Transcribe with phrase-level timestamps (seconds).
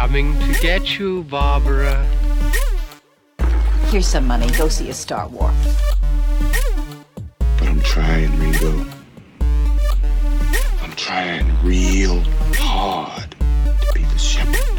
[0.00, 2.06] coming to get you, Barbara.
[3.86, 4.48] Here's some money.
[4.52, 5.52] Go see a Star War.
[7.40, 8.86] But I'm trying, Ringo.
[9.40, 12.20] I'm trying real
[12.54, 14.78] hard to be the shepherd.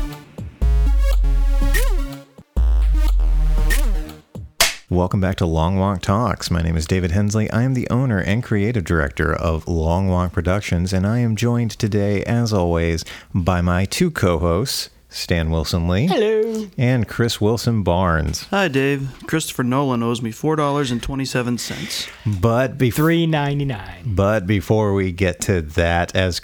[4.89, 6.49] Welcome back to Long Walk Talks.
[6.49, 7.51] My name is David Hensley.
[7.51, 11.71] I am the owner and creative director of Long Walk Productions, and I am joined
[11.71, 13.03] today, as always,
[13.35, 16.05] by my two co hosts, Stan Wilson Lee.
[16.05, 16.67] Hello.
[16.77, 18.43] And Chris Wilson Barnes.
[18.51, 19.09] Hi, Dave.
[19.25, 22.07] Christopher Nolan owes me four dollars and twenty-seven cents.
[22.25, 24.13] But before Three ninety nine.
[24.15, 26.39] But before we get to that, as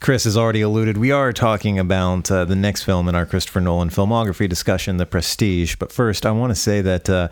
[0.00, 3.60] Chris has already alluded, we are talking about uh, the next film in our Christopher
[3.60, 5.74] Nolan filmography discussion, The Prestige.
[5.76, 7.28] But first, I want to say that uh,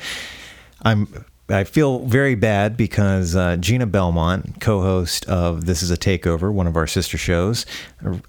[0.83, 1.25] I'm.
[1.49, 6.67] I feel very bad because uh, Gina Belmont, co-host of This Is a Takeover, one
[6.67, 7.67] of our sister shows,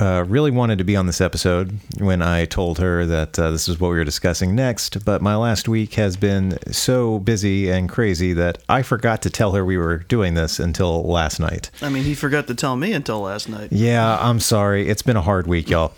[0.02, 3.70] uh, really wanted to be on this episode when I told her that uh, this
[3.70, 5.06] is what we were discussing next.
[5.06, 9.54] But my last week has been so busy and crazy that I forgot to tell
[9.54, 11.72] her we were doing this until last night.
[11.82, 13.72] I mean, he forgot to tell me until last night.
[13.72, 14.90] Yeah, I'm sorry.
[14.90, 15.94] It's been a hard week, y'all.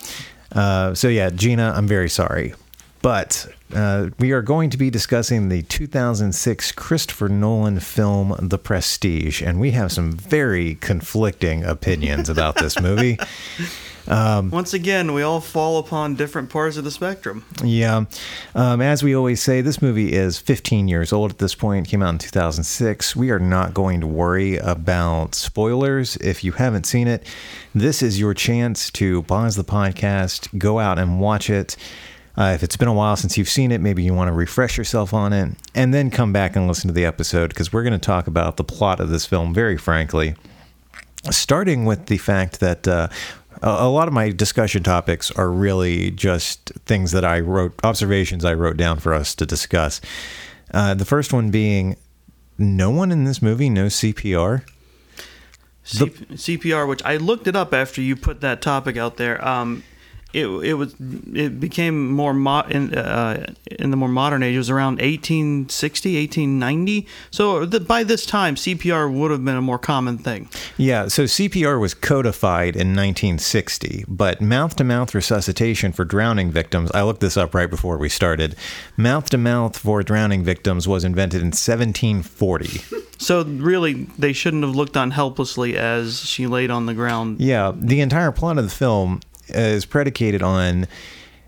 [0.52, 2.54] Uh, so, yeah, Gina, I'm very sorry.
[3.02, 9.42] But uh, we are going to be discussing the 2006 Christopher Nolan film, The Prestige,
[9.42, 13.18] and we have some very conflicting opinions about this movie.
[14.08, 17.44] Once again, we all fall upon different parts of the spectrum.
[17.64, 18.06] Yeah.
[18.56, 21.88] Um, as we always say, this movie is 15 years old at this point.
[21.88, 23.16] Came out in 2006.
[23.16, 26.16] We are not going to worry about spoilers.
[26.18, 27.25] If you haven't seen it,
[27.75, 31.75] this is your chance to pause the podcast, go out and watch it.
[32.38, 34.78] Uh, if it's been a while since you've seen it, maybe you want to refresh
[34.78, 37.94] yourself on it, and then come back and listen to the episode because we're going
[37.94, 40.36] to talk about the plot of this film very frankly
[41.32, 43.08] starting with the fact that uh,
[43.62, 48.54] a lot of my discussion topics are really just things that I wrote, observations I
[48.54, 50.02] wrote down for us to discuss.
[50.74, 51.96] Uh, the first one being
[52.58, 54.64] no one in this movie knows CPR.
[55.84, 59.46] C- CPR, which I looked it up after you put that topic out there.
[59.46, 59.84] Um,
[60.38, 60.94] it it was
[61.34, 64.56] it became more mo- in uh, in the more modern age.
[64.56, 67.08] It was around 1860, 1890.
[67.31, 70.50] So the, by this time, CPR would have been a more common thing.
[70.78, 76.92] Yeah, so CPR was codified in 1960, but mouth to mouth resuscitation for drowning victims,
[76.94, 78.56] I looked this up right before we started.
[78.96, 83.08] Mouth to mouth for drowning victims was invented in 1740.
[83.20, 87.42] So really, they shouldn't have looked on helplessly as she laid on the ground.
[87.42, 90.88] Yeah, the entire plot of the film is predicated on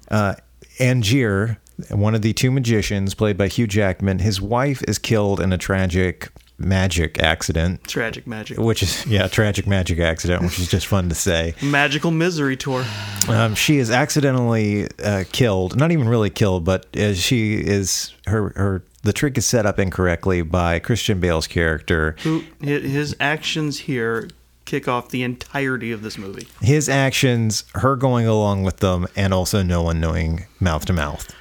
[0.09, 0.35] uh,
[0.79, 1.57] Angier,
[1.89, 4.19] one of the two magicians, played by Hugh Jackman.
[4.19, 8.57] His wife is killed in a tragic magic accident, Tragic magic.
[8.57, 11.55] which is yeah, tragic magic accident, which is just fun to say.
[11.61, 12.83] Magical misery tour.
[13.29, 18.49] Um, she is accidentally uh, killed, not even really killed, but uh, she is her
[18.55, 18.83] her.
[19.03, 22.17] The trick is set up incorrectly by Christian Bale's character.
[22.23, 24.27] Who his actions here
[24.69, 26.47] kick off the entirety of this movie.
[26.61, 31.33] his actions, her going along with them, and also no one knowing mouth to mouth.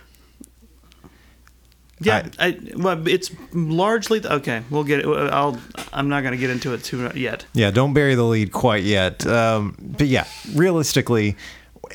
[2.01, 4.63] Yeah, I, well, it's largely okay.
[4.71, 5.07] We'll get it.
[5.07, 5.59] I'll.
[5.93, 7.45] I'm not going to get into it too yet.
[7.55, 9.27] Yeah, don't bury the lead quite yet.
[9.27, 11.37] Um, but yeah, realistically,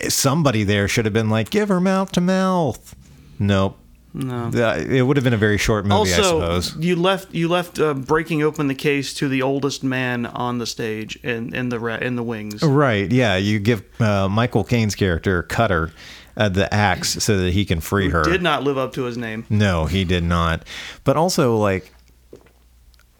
[0.09, 2.95] somebody there should have been like, give her mouth to mouth.
[3.39, 3.77] Nope.
[4.13, 4.49] No.
[4.77, 6.75] It would have been a very short movie, I Also, suppose.
[6.77, 10.67] you left you left uh, breaking open the case to the oldest man on the
[10.67, 12.61] stage in in the in the wings.
[12.61, 13.11] Right.
[13.11, 13.37] Yeah.
[13.37, 15.91] You give uh, Michael Caine's character, Cutter,
[16.37, 18.23] uh, the axe so that he can free her.
[18.23, 19.45] Did not live up to his name.
[19.49, 20.63] No, he did not.
[21.03, 21.91] But also, like,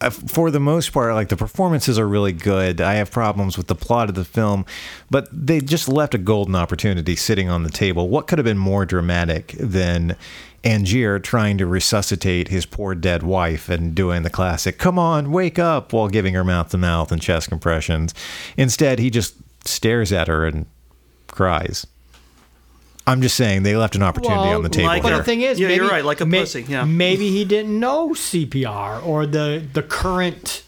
[0.00, 2.80] uh, for the most part, like the performances are really good.
[2.80, 4.64] I have problems with the plot of the film,
[5.10, 8.08] but they just left a golden opportunity sitting on the table.
[8.08, 10.16] What could have been more dramatic than
[10.64, 15.58] Angier trying to resuscitate his poor dead wife and doing the classic "Come on, wake
[15.58, 18.14] up" while giving her mouth to mouth and chest compressions?
[18.56, 20.66] Instead, he just stares at her and
[21.28, 21.86] cries.
[23.06, 25.42] I'm just saying they left an opportunity Well, on the table like But the thing
[25.42, 26.84] is, Yeah, maybe, you're right, like a may- pussy, yeah.
[26.84, 30.63] Maybe he didn't know CPR or the the current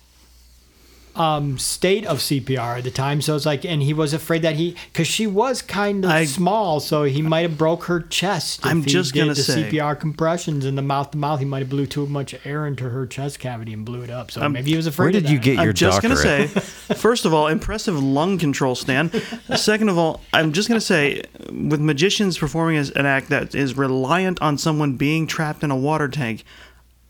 [1.19, 3.21] um, state of CPR at the time.
[3.21, 6.25] So it's like, and he was afraid that he, because she was kind of I-
[6.27, 8.61] small, so he might have broke her chest.
[8.61, 11.39] if I'm he just did gonna the say- CPR compressions in the mouth to mouth.
[11.41, 14.31] He might have blew too much air into her chest cavity and blew it up.
[14.31, 15.05] So maybe he was afraid.
[15.07, 15.45] Where did of you that.
[15.45, 19.11] get your I'm just gonna say, first of all, impressive lung control, Stan.
[19.57, 23.77] Second of all, I'm just gonna say, with magicians performing as an act that is
[23.77, 26.45] reliant on someone being trapped in a water tank,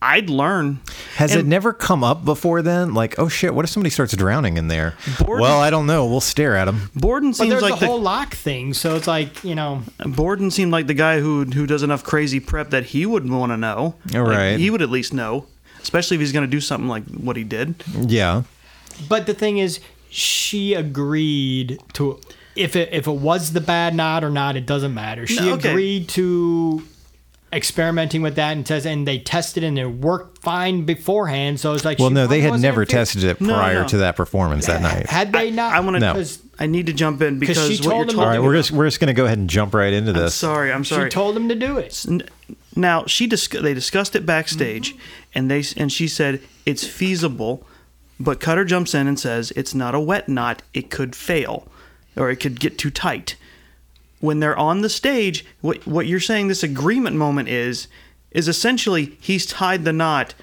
[0.02, 0.80] I'd learn.
[1.16, 2.92] Has it never come up before then?
[2.92, 4.94] Like, oh shit, what if somebody starts drowning in there?
[5.18, 6.06] Borden- well, I don't know.
[6.06, 6.90] We'll stare at him.
[6.94, 9.82] Borden But seems there's like the the whole lock thing, so it's like you know.
[10.04, 13.52] Borden seemed like the guy who who does enough crazy prep that he would want
[13.52, 13.94] to know.
[14.14, 14.58] All Like, right.
[14.58, 15.46] he would at least know,
[15.82, 17.74] especially if he's going to do something like what he did.
[17.98, 18.42] Yeah.
[19.08, 22.20] But the thing is, she agreed to
[22.54, 25.26] if it if it was the bad knot or not, it doesn't matter.
[25.26, 25.70] She No, okay.
[25.70, 26.82] agreed to
[27.56, 31.58] experimenting with that and says, and they tested and it worked fine beforehand.
[31.58, 32.98] So it's like Well, no, they had never in fear.
[32.98, 33.88] tested it prior no.
[33.88, 35.06] to that performance that night.
[35.06, 35.74] Had they not?
[35.74, 36.00] I want to.
[36.00, 36.24] No.
[36.58, 38.54] I need to jump in because she what you're told him- All talking right, we're
[38.54, 40.34] just we're just gonna go ahead and jump right into I'm this.
[40.34, 40.72] sorry.
[40.72, 41.10] I'm sorry.
[41.10, 42.04] she told them to do it.
[42.74, 45.00] Now she dis- they discussed it backstage, Mm-hmm.
[45.34, 47.66] and they and she said it's feasible,
[48.20, 50.62] but Cutter jumps in and says it's not a wet knot.
[50.74, 51.68] It could fail,
[52.16, 53.36] or it could get too tight.
[54.26, 57.86] When they're on the stage, what what you're saying this agreement moment is
[58.32, 60.34] is essentially he's tied the knot,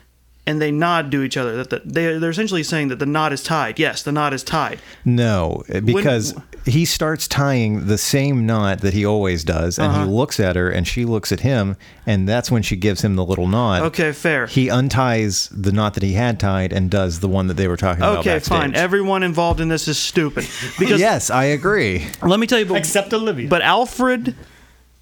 [0.46, 3.32] and they nod to each other that the, they they're essentially saying that the knot
[3.32, 3.80] is tied.
[3.80, 4.80] Yes, the knot is tied.
[5.06, 6.34] No, because
[6.66, 10.04] he starts tying the same knot that he always does, and Uh-huh.
[10.06, 11.76] he looks at her, and she looks at him,
[12.06, 13.82] and that's when she gives him the little knot.
[13.84, 14.48] Okay, fair.
[14.48, 17.78] He unties the knot that he had tied and does the one that they were
[17.78, 18.20] talking about.
[18.20, 18.76] Okay, fine.
[18.76, 20.46] Everyone involved in this is stupid
[20.80, 22.06] because yes, I agree.
[22.22, 23.48] let me tell you, but- Except Olivia.
[23.50, 24.36] But Alfred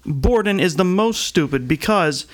[0.04, 2.26] Borden is the most stupid because,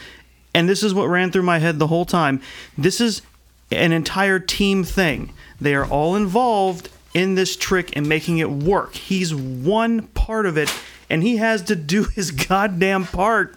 [0.58, 2.40] and this is what ran through my head the whole time.
[2.76, 3.22] This is
[3.70, 5.32] an entire team thing.
[5.60, 8.96] They are all involved in this trick and making it work.
[8.96, 10.68] He's one part of it,
[11.08, 13.54] and he has to do his goddamn part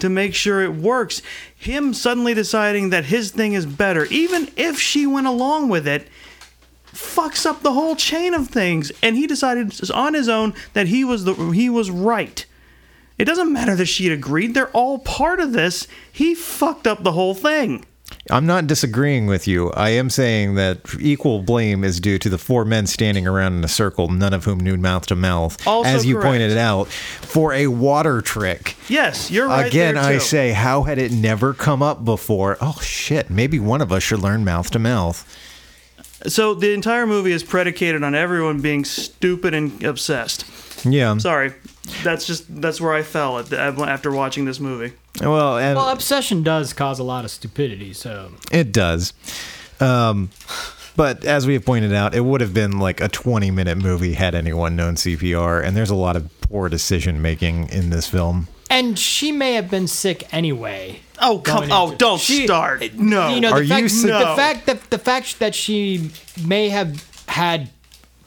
[0.00, 1.22] to make sure it works.
[1.54, 6.08] Him suddenly deciding that his thing is better, even if she went along with it,
[6.86, 11.02] fucks up the whole chain of things and he decided on his own that he
[11.02, 12.44] was the he was right
[13.18, 17.02] it doesn't matter that she had agreed they're all part of this he fucked up
[17.02, 17.84] the whole thing
[18.30, 19.70] I'm not disagreeing with you.
[19.70, 23.64] I am saying that equal blame is due to the four men standing around in
[23.64, 26.26] a circle, none of whom knew mouth to mouth, Also as you correct.
[26.26, 28.76] pointed out, for a water trick.
[28.88, 32.58] yes you're right Again, I say, how had it never come up before?
[32.60, 35.24] Oh shit, maybe one of us should learn mouth to mouth.
[36.26, 40.44] so the entire movie is predicated on everyone being stupid and obsessed
[40.84, 41.16] Yeah.
[41.16, 41.54] sorry
[42.04, 45.88] that's just that's where i fell at the, after watching this movie Well, and well,
[45.88, 47.92] obsession does cause a lot of stupidity.
[47.92, 49.12] So it does.
[49.80, 50.30] Um,
[50.96, 54.14] but as we have pointed out, it would have been like a 20 minute movie
[54.14, 58.46] had anyone known CPR, and there's a lot of poor decision making in this film.
[58.70, 61.00] and she may have been sick anyway.
[61.20, 64.02] oh come going oh don't She- start no You know, the Are you fact, s-
[64.02, 64.36] the No.
[64.36, 66.10] fact that the fact that she
[66.46, 67.70] may have had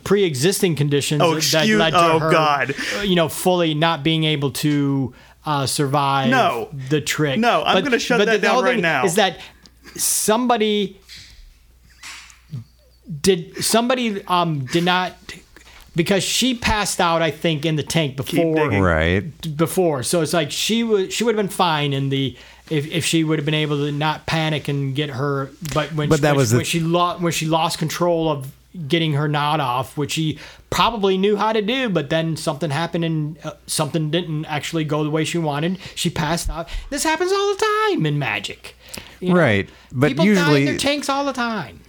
[0.06, 2.74] pre-existing conditions Oh, that excuse- led to oh, her, God.
[2.98, 5.14] uh, you know, fully not being able to
[5.46, 6.70] uh, survive No.
[6.90, 7.38] the trick.
[7.40, 9.04] No, I'm gonna shut but that the down whole right thing now.
[9.04, 9.40] Is that
[9.98, 10.98] somebody
[13.22, 15.14] did somebody um did not
[15.96, 18.70] because she passed out I think in the tank before.
[18.70, 19.22] Right.
[19.56, 20.02] before.
[20.04, 22.36] So it's like she was she would have been fine in the
[22.70, 25.52] if, if she would have been able to not panic and get her.
[25.74, 27.78] But when But she, that when, was she, the- when she lost when she lost
[27.78, 28.52] control of
[28.88, 30.40] getting her knot off, which she
[30.70, 35.04] probably knew how to do, but then something happened and uh, something didn't actually go
[35.04, 35.78] the way she wanted.
[35.96, 36.68] She passed out.
[36.90, 38.76] This happens all the time in magic.
[39.20, 39.36] you know?
[39.40, 39.70] Right.
[39.92, 41.82] But People die usually- in their tanks all the time.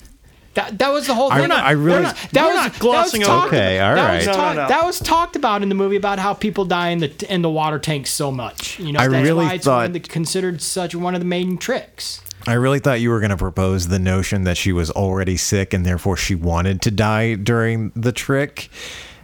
[0.55, 1.53] That, that was the whole I- thing.
[1.53, 4.27] I really, not, that was, not glossing that was over talked- Okay, all that was
[4.27, 4.33] right.
[4.33, 4.69] No, no, talk- no.
[4.69, 7.51] That was talked about in the movie about how people die in the in the
[7.51, 8.79] water tanks so much.
[8.79, 12.23] You know, I that's really why it's thought- considered such one of the main tricks.
[12.47, 15.75] I really thought you were going to propose the notion that she was already sick
[15.75, 18.69] and therefore she wanted to die during the trick.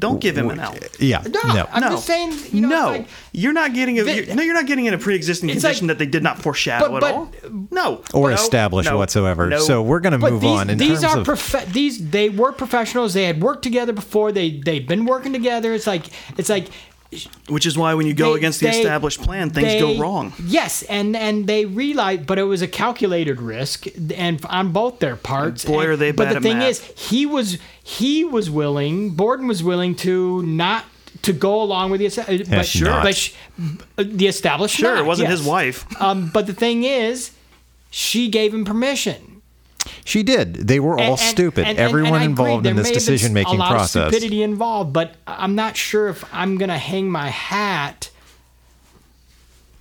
[0.01, 1.23] don't give him an out Yeah.
[1.29, 1.69] No, No.
[1.71, 2.33] I'm no, just saying.
[2.53, 2.87] You know, no.
[2.87, 4.05] Like, you're not getting a.
[4.05, 6.91] You're, no, you're not getting in a pre-existing condition like- that they did not foreshadow
[6.91, 7.31] but- at all.
[7.71, 9.47] No, Or no, establish no, whatsoever.
[9.49, 9.61] no.
[9.61, 11.25] So we're going to move these, on in these terms are of.
[11.27, 13.15] prof- these they were professionals.
[13.15, 14.33] They had worked together before.
[14.33, 15.73] They they've been working together.
[15.73, 16.67] It's like it's like
[17.49, 19.99] which is why when you go they- against the they- established plan, things they- go
[20.01, 20.33] wrong.
[20.47, 25.17] Yes, and and they realized, but it was a calculated risk, and on both their
[25.17, 25.65] parts.
[25.65, 26.71] Boy, and- are they bad But the at thing math.
[26.71, 29.11] is, he was he was willing.
[29.11, 30.85] Borden was willing to not
[31.23, 32.89] to go along with the esta- but sure.
[33.03, 33.33] but sh-
[33.97, 34.75] the established.
[34.77, 35.39] Sure, it wasn't yes.
[35.39, 35.85] his wife.
[36.01, 37.31] Um, but the thing is,
[37.91, 39.32] she gave him permission.
[40.05, 40.55] She did.
[40.69, 41.61] They were all And- and- stupid.
[41.67, 43.97] and- and- Everyone and involved in this may have been decision making a lot process.
[44.07, 48.11] Of stupidity involved, but I'm not sure if I'm gonna hang my hat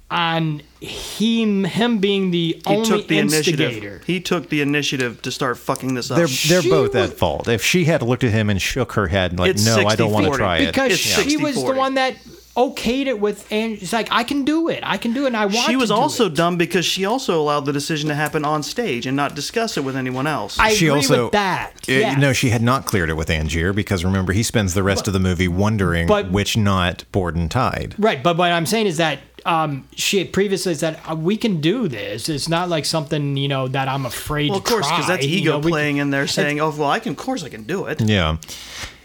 [0.10, 3.64] on him him being the He only took the instigator.
[3.70, 4.04] initiative.
[4.06, 6.18] He took the initiative to start fucking this up.
[6.18, 7.48] They're they're both was- at fault.
[7.48, 9.96] If she had looked at him and shook her head and like, It's "No, I
[9.96, 10.38] don't want to 60-40.
[10.38, 12.16] try it," because It's she was the one that
[12.56, 14.80] okayed it with, and she's like, I can do it.
[14.84, 15.28] I can do it.
[15.28, 15.70] And I want.
[15.70, 16.36] She was to do also it.
[16.36, 19.84] dumb because she also allowed the decision to happen on stage and not discuss it
[19.84, 20.60] with anyone else.
[20.60, 21.72] I she agree also with that.
[21.88, 22.20] Uh, yes.
[22.20, 25.14] No, she had not cleared it with Angier because remember he spends the rest of
[25.14, 27.96] the movie wondering but- which knot Borden tied.
[27.98, 31.62] Right, but what I'm saying is that um, she had previously said uh, we can
[31.62, 32.30] do this.
[32.30, 35.38] It's not like something you know that I'm afraid well, of course, because that's you
[35.40, 37.14] ego know, we- playing in there, saying, "Oh, well, I can.
[37.14, 38.38] Of course, I can do it." Yeah.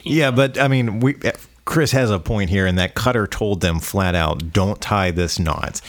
[0.03, 1.17] Yeah, but I mean, we
[1.67, 5.39] Chris has a point here and that Cutter told them flat out, "Don't tie this
[5.39, 5.83] knot."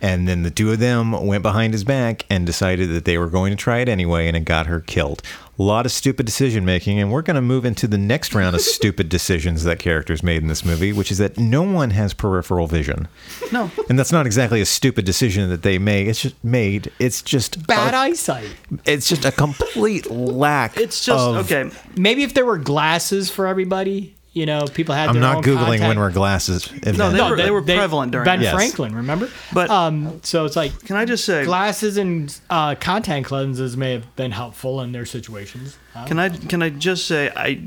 [0.00, 3.28] And then the two of them went behind his back and decided that they were
[3.28, 5.22] going to try it anyway, and it got her killed.
[5.58, 8.54] A lot of stupid decision making, and we're going to move into the next round
[8.54, 12.12] of stupid decisions that characters made in this movie, which is that no one has
[12.12, 13.08] peripheral vision.
[13.50, 16.06] No, And that's not exactly a stupid decision that they made.
[16.08, 16.92] It's just made.
[16.98, 18.48] It's just bad a- eyesight.
[18.84, 20.76] It's just a complete lack.
[20.76, 21.70] it's just of- okay.
[21.96, 25.08] Maybe if there were glasses for everybody, you know, people had.
[25.08, 26.70] I'm their not own googling contact- when were glasses.
[26.70, 27.30] No, they invented.
[27.30, 28.24] were, they were prevalent during.
[28.26, 28.40] Ben.
[28.42, 28.52] Yes.
[28.54, 29.30] Franklin, remember?
[29.52, 31.44] But- um, so it's like Can I just say?
[31.44, 35.78] glasses and uh, contact lenses may have been helpful in their situations.
[35.94, 37.62] Uh, Can I can I just say I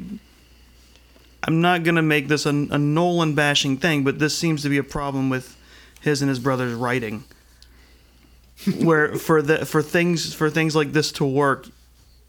[1.44, 4.78] I'm not gonna make this a, a Nolan bashing thing, but this seems to be
[4.78, 5.56] a problem with
[6.02, 7.24] his and his brother's writing.
[8.84, 11.68] Where for the for things for things like this to work,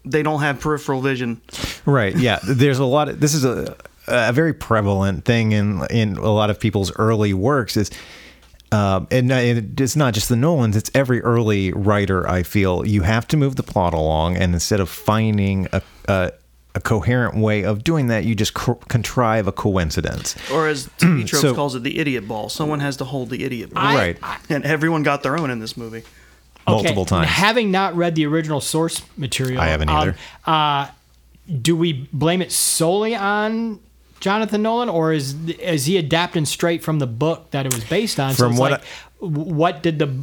[0.05, 1.41] they don't have peripheral vision.
[1.85, 2.15] Right.
[2.15, 2.39] Yeah.
[2.47, 3.75] There's a lot of this is a
[4.09, 7.89] a very prevalent thing in in a lot of people's early works is
[8.71, 12.29] um, and it- it's not just the Nolans; it's every early writer.
[12.29, 16.31] I feel you have to move the plot along, and instead of finding a a,
[16.75, 20.35] a coherent way of doing that, you just co- contrive a coincidence.
[20.51, 22.47] Or as TV Tropes So- calls it, the idiot ball.
[22.49, 23.83] Someone has to hold the idiot ball.
[23.83, 24.17] I- right.
[24.49, 26.03] and everyone got their own in this movie.
[26.67, 27.27] Multiple Okay, times.
[27.29, 30.15] Having not read the original source material, I haven't um, either.
[30.45, 30.87] uh,
[31.59, 33.79] do we blame it solely on
[34.19, 38.19] Jonathan Nolan, or is is he adapting straight from the book that it was based
[38.19, 38.33] on?
[38.33, 38.83] From it's what like,
[39.19, 40.13] what did the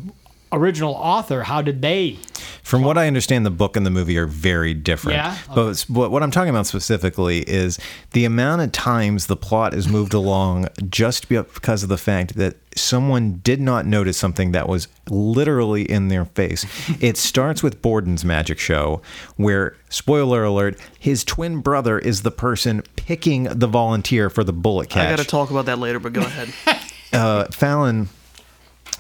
[0.57, 1.43] original author?
[1.43, 2.19] How did they?
[2.63, 5.19] From what I understand, the book and the movie are very different.
[5.19, 5.39] Yeah?
[5.55, 7.79] But what what I'm talking about specifically is
[8.11, 12.57] the amount of times the plot is moved along just because of the fact that
[12.75, 16.67] someone did not notice something that was literally in their face.
[17.01, 19.01] it starts with Borden's magic show,
[19.37, 24.91] where, spoiler alert, his twin brother is the person picking the volunteer for the bullet
[24.91, 26.53] catch I got to talk about that later, but go ahead.
[27.13, 28.09] uh, Fallon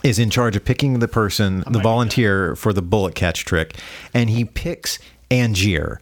[0.08, 3.74] is in charge of picking the person, the volunteer for the bullet catch trick,
[4.14, 4.98] and he picks
[5.30, 5.98] Angier,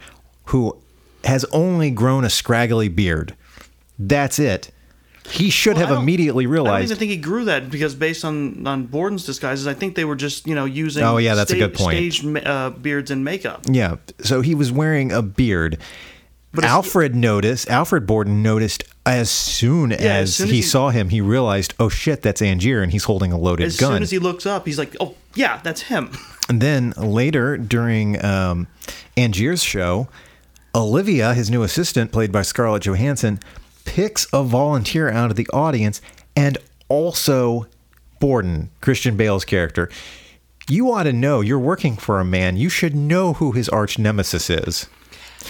[0.46, 0.76] who
[1.24, 3.34] has only grown a scraggly beard.
[3.98, 4.70] That's it.
[5.30, 6.74] He should Well, have immediately realized.
[6.74, 9.94] I don't even think he grew that because based on on Borden's disguises, I think
[9.94, 11.96] they were just you know using Oh, yeah, that's a good point.
[11.96, 13.62] staged uh, beards and makeup.
[13.66, 15.78] yeah, so he was wearing a beard.
[16.54, 17.68] But Alfred noticed.
[17.68, 21.74] Alfred Borden noticed as soon as as, soon as he, he- saw him, he realized,
[21.80, 23.90] "Oh shit, that's Angier," and he's holding a loaded As gun.
[23.92, 26.10] As soon as he looks up, he's like, "Oh yeah, that's him."
[26.46, 28.66] And then later during um,
[29.16, 30.08] Angier's show,
[30.74, 33.40] Olivia, his new assistant, played by Scarlett Johansson,
[33.86, 36.02] picks a volunteer out of the audience
[36.36, 36.58] and
[36.90, 37.66] also
[38.20, 39.88] Borden, Christian Bale's character.
[40.68, 42.58] You ought to know you're working for a man.
[42.58, 44.86] You should know who his arch nemesis is.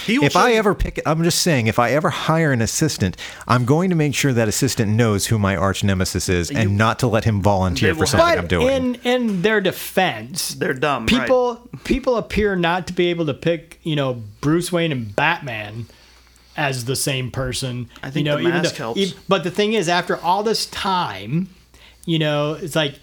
[0.05, 2.61] He will If I you- ever pick, I'm just saying, if I ever hire an
[2.61, 6.77] assistant, I'm going to make sure that assistant knows who my arch nemesis is, and
[6.77, 8.67] not to let him volunteer for something have- I'm But doing.
[8.67, 11.05] in in their defense, they're dumb.
[11.07, 11.21] right.
[11.21, 15.85] people people appear not to be able to pick you know Bruce Wayne and Batman
[16.57, 17.89] as the same person.
[18.01, 19.01] I think you know, the even mask though- helps.
[19.01, 21.49] ev- but the thing is, after all this time,
[22.05, 22.95] you know, it's like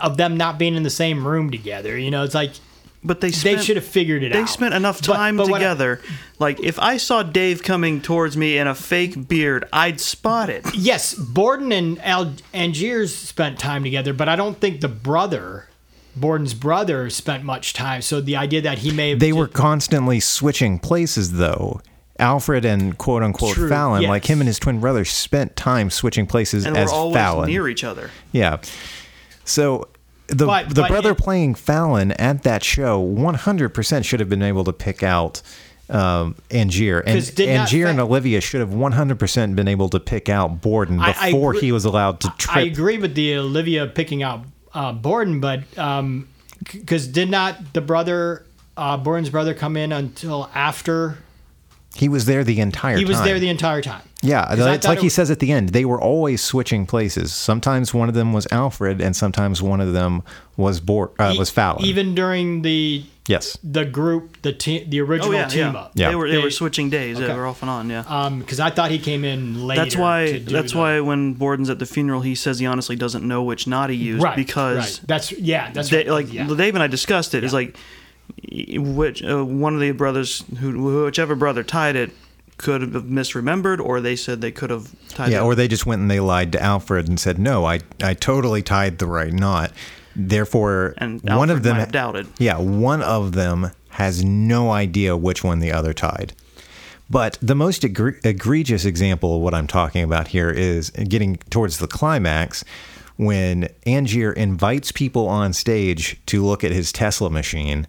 [0.00, 1.96] of them not being in the same room together.
[1.96, 2.52] You know, it's like
[3.04, 4.48] but they they should have figured it They out.
[4.48, 6.00] spent enough time but what I- together.
[6.38, 10.64] like if I saw Dave coming towards me in a fake beard, I'd spot it.
[10.74, 15.66] yes, Borden and Al- Angiers spent time together, but I don't think the brother.
[16.16, 20.18] Borden's brother spent much time, so the idea that he may have They were constantly
[20.18, 21.80] switching places, though.
[22.18, 24.08] Alfred and quote unquote True, Fallon, yes.
[24.08, 27.48] like him and his twin brother, spent time switching places And as we're always Fallon.
[27.48, 28.10] near each other.
[28.32, 28.56] Yeah.
[29.44, 29.87] So
[30.28, 34.42] the But- the but brother it- playing Fallon at that show 100% should have been
[34.42, 35.42] able to pick out
[35.90, 37.00] um, Angier.
[37.06, 40.60] And 'Cause did not Angier and Olivia should have 100% been able to pick out
[40.60, 42.56] Borden I- I before agree- he was allowed to trip.
[42.58, 44.44] I agree with the Olivia picking out
[44.74, 45.62] uh, Borden, but
[46.72, 48.44] because did not the brother
[48.76, 51.16] uh, Borden's brother come in until after
[51.94, 52.98] He was there the entire time.
[52.98, 53.08] He time.
[53.12, 54.02] was there the entire time.
[54.22, 55.70] Yeah, I it's like it he was- says at the end.
[55.70, 57.32] They were always switching places.
[57.32, 60.22] Sometimes one of them was Alfred, and sometimes one of them
[60.56, 61.84] was Bor- uh, was Fallon.
[61.84, 65.80] Even during the yes, the group, the team, the original Oh yeah, team yeah.
[65.80, 65.92] up.
[65.94, 66.08] Yeah.
[66.10, 67.16] They were they, They- were switching days.
[67.16, 67.26] Okay.
[67.28, 67.90] They were off and on.
[67.90, 68.04] Yeah.
[68.08, 69.82] Um, because I thought he came in later.
[69.84, 70.26] that's why.
[70.26, 73.26] to do That's the- why when Borden's at the funeral, he says he honestly doesn't
[73.26, 74.36] know which knot he used Right.
[74.36, 75.00] because right.
[75.06, 75.70] that's yeah.
[75.72, 76.08] That's they, right.
[76.08, 76.46] like yeah.
[76.46, 77.44] Dave and I discussed it.
[77.44, 77.56] Is Yeah.
[77.58, 77.76] like
[78.50, 82.10] which uh, one of the brothers who whichever brother tied it
[82.56, 85.44] could have misremembered, or they said they could have tied yeah, it.
[85.44, 88.62] or they just went and they lied to Alfred and said, "No, I I totally
[88.62, 89.72] tied the right knot."
[90.16, 92.26] Therefore, and one Alfred of them might doubted.
[92.38, 96.32] Yeah, one of them has no idea which one the other tied.
[97.10, 101.78] But the most egre- egregious example of what I'm talking about here is getting towards
[101.78, 102.64] the climax
[103.16, 107.86] when Angier invites people on stage to look at his Tesla machine.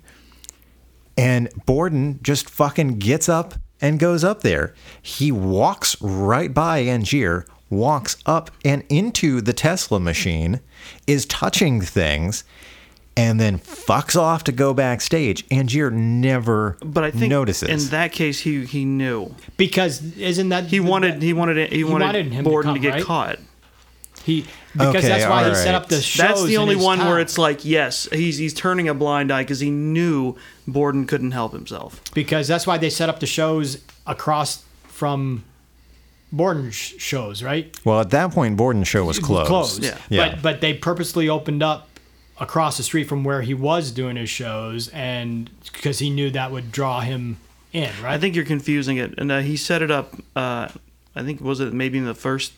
[1.19, 4.73] And Borden just fucking gets up and goes up there.
[5.01, 10.61] He walks right by Angier, walks up and into the Tesla machine,
[11.07, 12.43] is touching things,
[13.17, 15.45] and then fucks off to go backstage.
[15.51, 17.67] Angier never But I think notices.
[17.85, 22.05] in that case he he knew because isn't that he wanted he wanted he wanted,
[22.05, 23.03] wanted him to Borden to, come, get right?
[23.03, 23.39] caught.
[24.23, 26.27] he because Okay, that's why he all set up the shows.
[26.27, 27.07] That's the only one town.
[27.07, 30.35] where it's like yes he's he's turning a blind eye because he knew
[30.67, 32.01] Borden couldn't help himself.
[32.13, 35.43] because that's why they set up the shows across from
[36.31, 37.75] Borden's shows, right?
[37.83, 39.47] well, at that point, Borden's show was closed.
[39.47, 39.83] Closed.
[39.83, 39.97] Yeah.
[40.09, 40.29] Yeah.
[40.33, 41.87] But but they purposely opened up
[42.39, 46.51] across the street from where he was doing his shows, and because he knew that
[46.51, 47.37] would draw him
[47.73, 48.13] in, right?
[48.13, 50.13] I think you're confusing it, and uh, he set it up.
[50.35, 50.67] Uh,
[51.15, 52.53] I think was it maybe in the first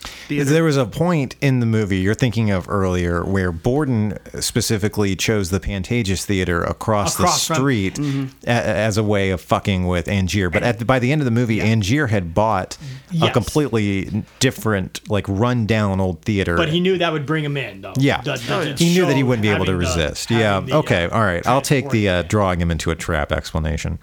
[0.00, 0.44] theater.
[0.44, 5.50] There was a point in the movie you're thinking of earlier where Borden specifically chose
[5.50, 7.98] the Pantages Theater across, Across the from- street
[8.44, 10.50] a- as a way of fucking with Angier.
[10.52, 12.76] But at the, by the end of the movie, Angier had bought
[13.22, 16.56] a completely different, like run down old theater.
[16.56, 17.94] but he knew that would bring him in, though.
[17.98, 18.20] Yeah.
[18.20, 20.30] The- the- the he knew that he wouldn't be able to having the- resist.
[20.30, 20.60] yeah.
[20.60, 21.04] the, okay.
[21.06, 21.44] uh, All right.
[21.46, 23.98] I'll take the uh, drawing him into a trap explanation.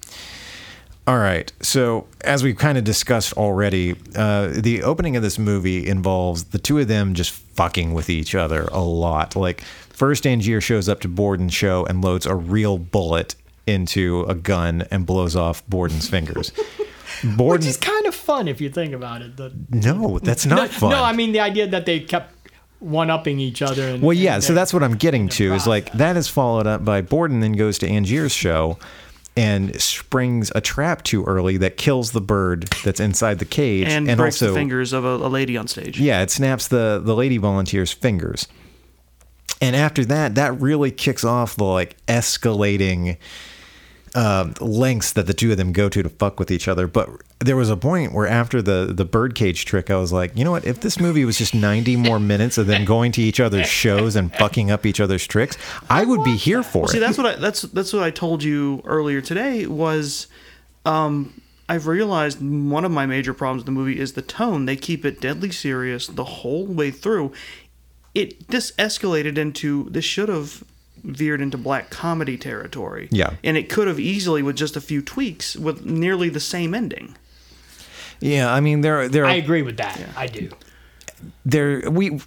[1.08, 1.52] All right.
[1.62, 6.58] So, as we've kind of discussed already, uh, the opening of this movie involves the
[6.58, 9.36] two of them just fucking with each other a lot.
[9.36, 13.36] Like, first, Angier shows up to Borden's show and loads a real bullet
[13.68, 16.52] into a gun and blows off Borden's fingers.
[17.24, 19.38] Borden, Which is kind of fun if you think about it.
[19.38, 20.90] The, no, that's not no, fun.
[20.92, 22.34] No, I mean the idea that they kept
[22.80, 23.88] one upping each other.
[23.88, 25.54] And, Well, yeah, so that's what I'm getting to.
[25.54, 28.78] Is like that is followed up by Borden then goes to Angier's show
[29.38, 34.10] and springs a trap too early that kills the bird that's inside the cage and,
[34.10, 36.00] and, breaks also the fingers of a, a lady on stage.
[36.00, 38.48] yeah, it snaps the the lady volunteer's fingers.
[39.62, 43.18] And after that, that really kicks off the like escalating
[44.16, 46.88] uh, lengths that the two of them go to to fuck with each other.
[46.88, 50.46] But there was a point where after the the birdcage trick, I was like, you
[50.46, 50.66] know what?
[50.66, 54.16] If this movie was just ninety more minutes of them going to each other's shows
[54.16, 55.58] and fucking up each other's tricks,
[55.90, 57.02] I would be here for See, it.
[57.02, 60.28] See, that's what I that's that's what I told you earlier today was
[60.86, 64.66] um I've realized one of my major problems with the movie is the tone.
[64.66, 67.34] They keep it deadly serious the whole way through.
[68.14, 70.64] It this escalated into this should have
[71.06, 73.08] veered into black comedy territory.
[73.12, 73.34] Yeah.
[73.44, 77.16] And it could have easily with just a few tweaks with nearly the same ending.
[78.20, 80.00] yeah, I mean there there I agree with that.
[80.18, 80.50] I do.
[81.46, 82.20] there we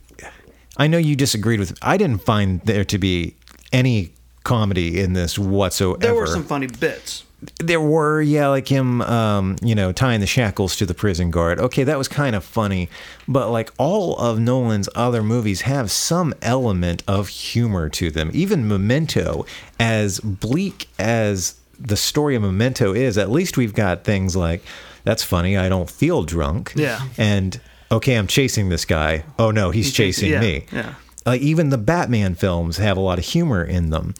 [0.76, 3.34] I know you disagreed with I didn't find there to be
[3.72, 4.12] any
[4.44, 5.98] comedy in this whatsoever.
[5.98, 7.24] There were some funny bits.
[7.60, 11.60] There were, yeah, like him, um, you know, tying the shackles to the prison guard.
[11.60, 12.88] Okay, that was kind of funny,
[13.28, 18.30] but like all of Nolan's other movies have some element of humor to them.
[18.34, 19.46] Even Memento,
[19.78, 24.64] as bleak as the story of Memento is, at least we've got things like,
[25.04, 27.00] "That's funny, I don't feel drunk," Yeah.
[27.16, 27.60] and
[27.92, 29.22] "Okay, I'm chasing this guy.
[29.38, 30.94] Oh no, he's, He's chasing chasing- yeah, me." yeah.
[31.24, 34.14] Like even the Batman films have a lot of humor in them.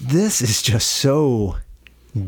[0.00, 1.56] This is just so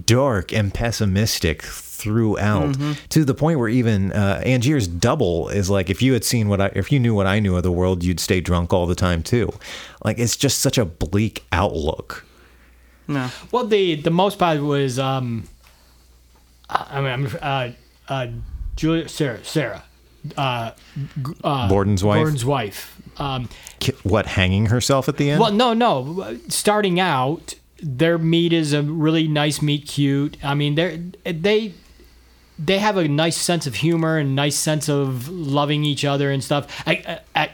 [0.07, 2.93] dark and pessimistic throughout Mm-hmm.
[3.11, 6.61] to the point where even uh, Angier's double is like if you had seen what
[6.61, 8.95] I if you knew what I knew of the world you'd stay drunk all the
[8.97, 9.53] time too
[10.05, 12.25] like it's just such a bleak outlook
[13.07, 13.31] No.
[13.53, 15.49] Well, the the most part was um,
[16.69, 17.73] I mean, uh,
[18.09, 18.27] uh,
[18.77, 19.85] Julia Sarah Sarah,
[20.37, 20.71] uh,
[21.45, 22.97] uh, Borden's wife Borden's wife.
[23.19, 23.49] Um,
[24.05, 26.39] what hanging herself at the end well, no, no.
[26.49, 30.37] Starting out, their meat is a really nice meat, cute.
[30.43, 31.75] I mean, they they
[32.59, 36.43] they have a nice sense of humor and nice sense of loving each other and
[36.45, 36.83] stuff.
[36.87, 37.51] I, I, I,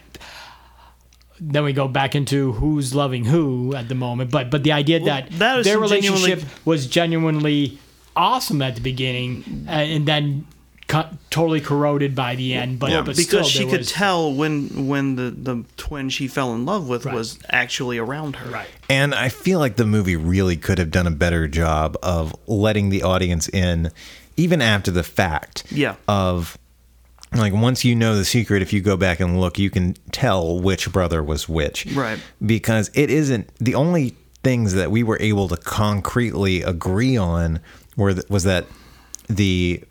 [1.40, 5.00] then we go back into who's loving who at the moment, but but the idea
[5.00, 7.78] that, that is their genuinely- relationship was genuinely
[8.14, 10.46] awesome at the beginning, uh, and then
[10.88, 12.78] cut, totally corroded by the end.
[12.80, 13.02] But, Yeah.
[13.02, 16.54] but because still, she there could was- tell when when the the twin she fell
[16.54, 17.14] in love with Right.
[17.14, 18.50] was actually around her.
[18.50, 18.66] Right.
[18.88, 22.88] And I feel like the movie really could have done a better job of letting
[22.88, 23.90] the audience in,
[24.36, 25.62] even after the fact.
[25.70, 25.94] Yeah.
[26.08, 26.56] Of
[27.34, 30.58] like once you know the secret, if you go back and look, you can tell
[30.58, 31.84] which brother was which.
[31.92, 32.18] Right.
[32.44, 37.60] Because it isn't the only things that we were able to concretely agree on
[37.96, 38.64] were th- was that
[39.28, 39.82] the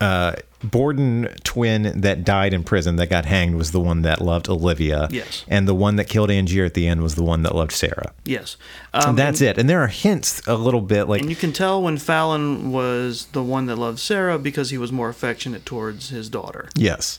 [0.00, 0.32] uh,
[0.64, 5.06] Borden twin that died in prison that got hanged was the one that loved Olivia.
[5.10, 5.44] Yes.
[5.48, 8.12] And the one that killed Angier at the end was the one that loved Sarah.
[8.24, 8.56] Yes.
[8.94, 9.58] And Um, that's it.
[9.58, 13.26] And there are hints a little bit like And you can tell when Fallon was
[13.32, 16.68] the one that loved Sarah because he was more affectionate towards his daughter.
[16.74, 17.18] yes.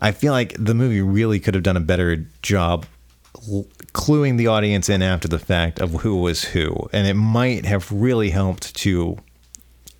[0.00, 2.86] I feel like the movie really could have done a better job
[3.92, 7.90] cluing the audience in after the fact of who was who, and it might have
[7.90, 9.16] really helped to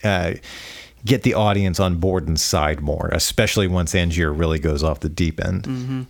[0.04, 0.34] uh,
[1.04, 5.42] get the audience on Borden's side more, especially once Angier really goes off the deep
[5.44, 6.06] end.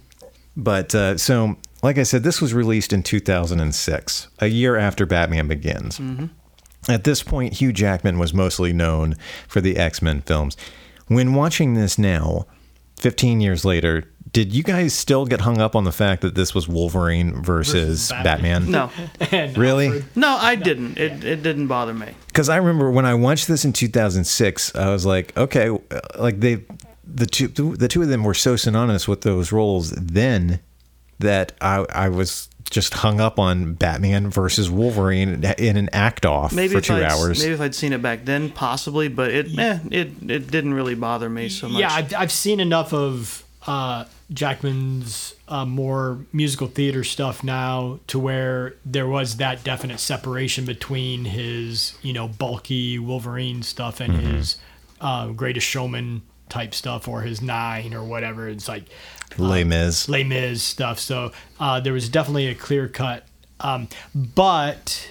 [0.57, 5.47] But uh, so, like I said, this was released in 2006, a year after Batman
[5.49, 6.01] Begins.
[6.89, 9.15] At this point, Hugh Jackman was mostly known
[9.47, 10.57] for the X Men films.
[11.07, 12.47] When watching this now,
[12.97, 16.55] 15 years later, did you guys still get hung up on the fact that this
[16.55, 18.71] was Wolverine versus, Versus Batman?
[18.73, 19.01] Batman?
[19.31, 20.05] No, Really?
[20.15, 20.99] No, I didn't.
[20.99, 22.09] It it didn't bother me.
[22.27, 26.41] Because I remember when I watched this in 2006, I was like, okay, uh, like
[26.41, 26.65] they,
[27.05, 30.61] the two, the two of them were so synonymous with those roles then
[31.21, 36.53] that I, I was just hung up on Batman versus Wolverine in an act off
[36.53, 37.41] Maybe for if 2 I'd, hours.
[37.41, 39.09] Maybe if I'd seen it back then, possibly.
[39.09, 41.81] But it eh, it it didn't really bother me so much.
[41.81, 48.19] Yeah, I've, I've seen enough of uh, Jackman's uh, more musical theater stuff now to
[48.19, 54.59] where there was that definite separation between his, you know, bulky Wolverine stuff and his
[55.01, 58.49] uh, Greatest Showman type stuff or his Nine or whatever.
[58.49, 58.85] It's like
[59.39, 60.09] Les Mis.
[60.09, 60.99] Les Mis stuff.
[60.99, 63.25] So uh, there was definitely a clear cut.
[63.61, 65.11] Um, but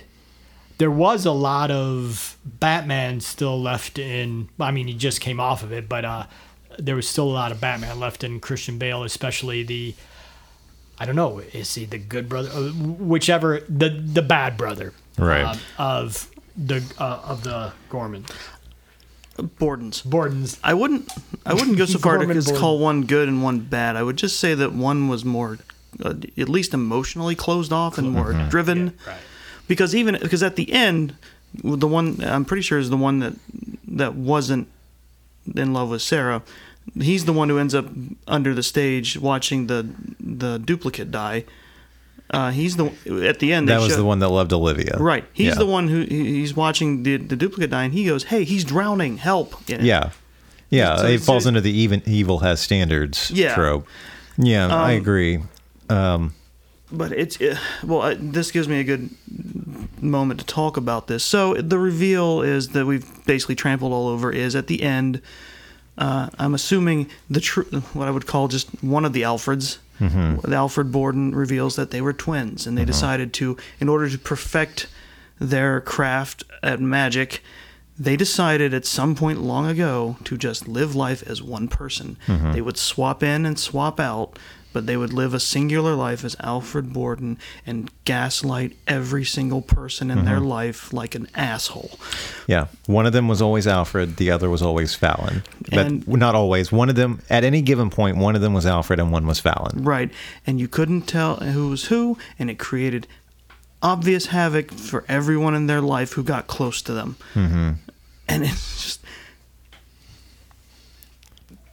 [0.78, 4.50] there was a lot of Batman still left in.
[4.60, 6.26] I mean, he just came off of it, but uh,
[6.78, 9.96] there was still a lot of Batman left in Christian Bale, especially the.
[11.00, 11.40] I don't know.
[11.54, 12.50] Is he the good brother?
[12.52, 15.46] Uh, Whichever the the bad brother, Right.
[15.46, 18.26] um, of the uh, of the Gorman
[19.60, 20.02] Borden's.
[20.02, 20.60] Borden's.
[20.64, 21.12] I wouldn't.
[21.46, 22.62] I wouldn't go so far to Gorman just Borden.
[22.62, 23.96] call one good and one bad.
[23.96, 25.60] I would just say that one was more,
[26.04, 28.98] uh, at least emotionally closed off and more driven.
[29.06, 29.18] right.
[29.68, 31.16] Because even because at the end,
[31.64, 33.34] the one I'm pretty sure is the one that
[33.90, 34.68] that wasn't
[35.56, 36.42] in love with Sarah.
[36.96, 37.86] He's the one who ends up
[38.28, 39.88] under the stage watching the
[40.20, 41.44] the duplicate die.
[42.30, 42.92] Uh, he's the
[43.28, 43.70] at the end.
[43.70, 44.98] That was show- the one that loved Olivia.
[45.00, 45.24] Right.
[45.34, 45.56] He's Yeah.
[45.56, 49.18] the one who he's watching the the duplicate die, and he goes, "Hey, he's drowning!
[49.18, 50.10] Help!" Yeah.
[50.70, 50.98] Yeah.
[50.98, 53.54] So it falls into the even evil has standards Yeah.
[53.56, 53.88] trope.
[54.38, 55.40] Yeah, I Um, agree.
[56.92, 59.10] but it's it, well uh, this gives me a good
[60.02, 64.32] moment to talk about this so the reveal is that we've basically trampled all over
[64.32, 65.22] is at the end
[65.98, 67.62] uh, i'm assuming the tr-
[67.94, 69.78] what i would call just one of the alfreds.
[70.00, 70.48] Mm-hmm.
[70.48, 72.88] The alfred borden reveals that they were twins and they mm-hmm.
[72.88, 74.88] decided to in order to perfect
[75.40, 77.42] their craft at magic
[78.00, 82.18] they decided at some point long ago to just live life as one person.
[82.28, 82.52] Mm-hmm.
[82.52, 84.38] They would swap in and swap out,
[84.78, 90.12] but they would live a singular life as Alfred Borden and gaslight every single person
[90.12, 91.98] in their life like an asshole.
[92.46, 92.68] Yeah.
[92.86, 95.42] One of them was always Alfred, the other was always Fallon.
[95.72, 96.72] But And- not always.
[96.72, 99.40] One of them, at any given point, one of them was Alfred and one was
[99.40, 99.84] Fallon.
[99.84, 100.12] Right.
[100.46, 103.08] And you couldn't tell who was who, and it created
[103.82, 107.16] obvious havoc for everyone in their life who got close to them.
[107.34, 107.70] Mm-hmm.
[108.28, 109.02] And it's just.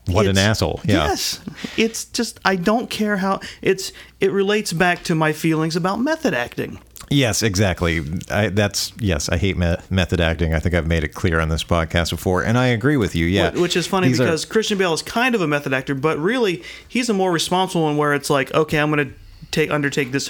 [0.07, 0.81] What an asshole.
[0.85, 1.07] Yeah.
[1.07, 1.39] Yes.
[1.77, 6.33] It's just I don't care how it's it relates back to my feelings about method
[6.33, 6.79] acting.
[7.11, 8.01] Yes, exactly.
[8.31, 9.29] I, that's yes.
[9.29, 10.53] I hate me- method acting.
[10.55, 13.25] I think I've made it clear on this podcast before, and I agree with you.
[13.27, 15.93] Yeah, Which is funny These are- because Christian Bale is kind of a method actor,
[15.93, 19.13] but really he's a more responsible one where it's like, okay, I'm going to
[19.51, 20.29] take undertake this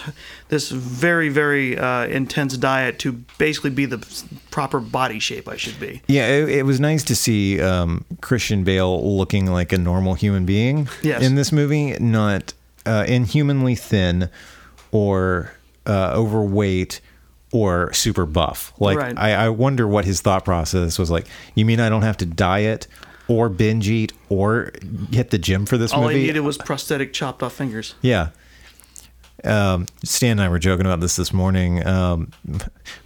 [0.49, 3.97] this very very uh, intense diet to basically be the
[4.51, 6.01] proper body shape I should be.
[6.07, 10.45] Yeah, it, it was nice to see um, Christian Bale looking like a normal human
[10.45, 11.21] being Yes.
[11.23, 12.53] in this movie, not
[12.85, 14.29] uh, inhumanly thin
[14.91, 15.51] or
[15.85, 17.01] uh, overweight
[17.51, 18.73] or super buff.
[18.79, 19.17] Like, Right.
[19.17, 21.25] I, I wonder what his thought process was like.
[21.53, 22.87] You mean I don't have to diet
[23.27, 24.71] or binge eat or
[25.11, 26.15] hit the gym for this All movie?
[26.15, 27.95] I needed was prosthetic chopped off fingers.
[28.01, 28.29] Yeah.
[29.45, 31.85] Um, Stan and I were joking about this this morning.
[31.85, 32.31] Um,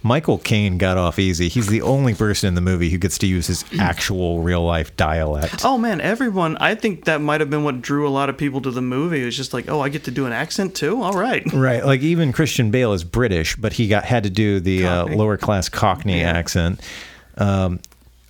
[0.02, 1.48] Michael Caine got off easy.
[1.48, 4.96] He's the only person in the movie who gets to use his actual real life
[4.96, 5.64] dialect.
[5.64, 6.56] Oh man, everyone!
[6.58, 9.22] I think that might have been what drew a lot of people to the movie.
[9.22, 11.02] It was just like, oh, I get to do an accent too.
[11.02, 11.44] All right.
[11.60, 15.04] Right, like even Christian Bale is British, but he got had to do the uh,
[15.04, 16.80] lower class Cockney accent.
[17.36, 17.80] Um,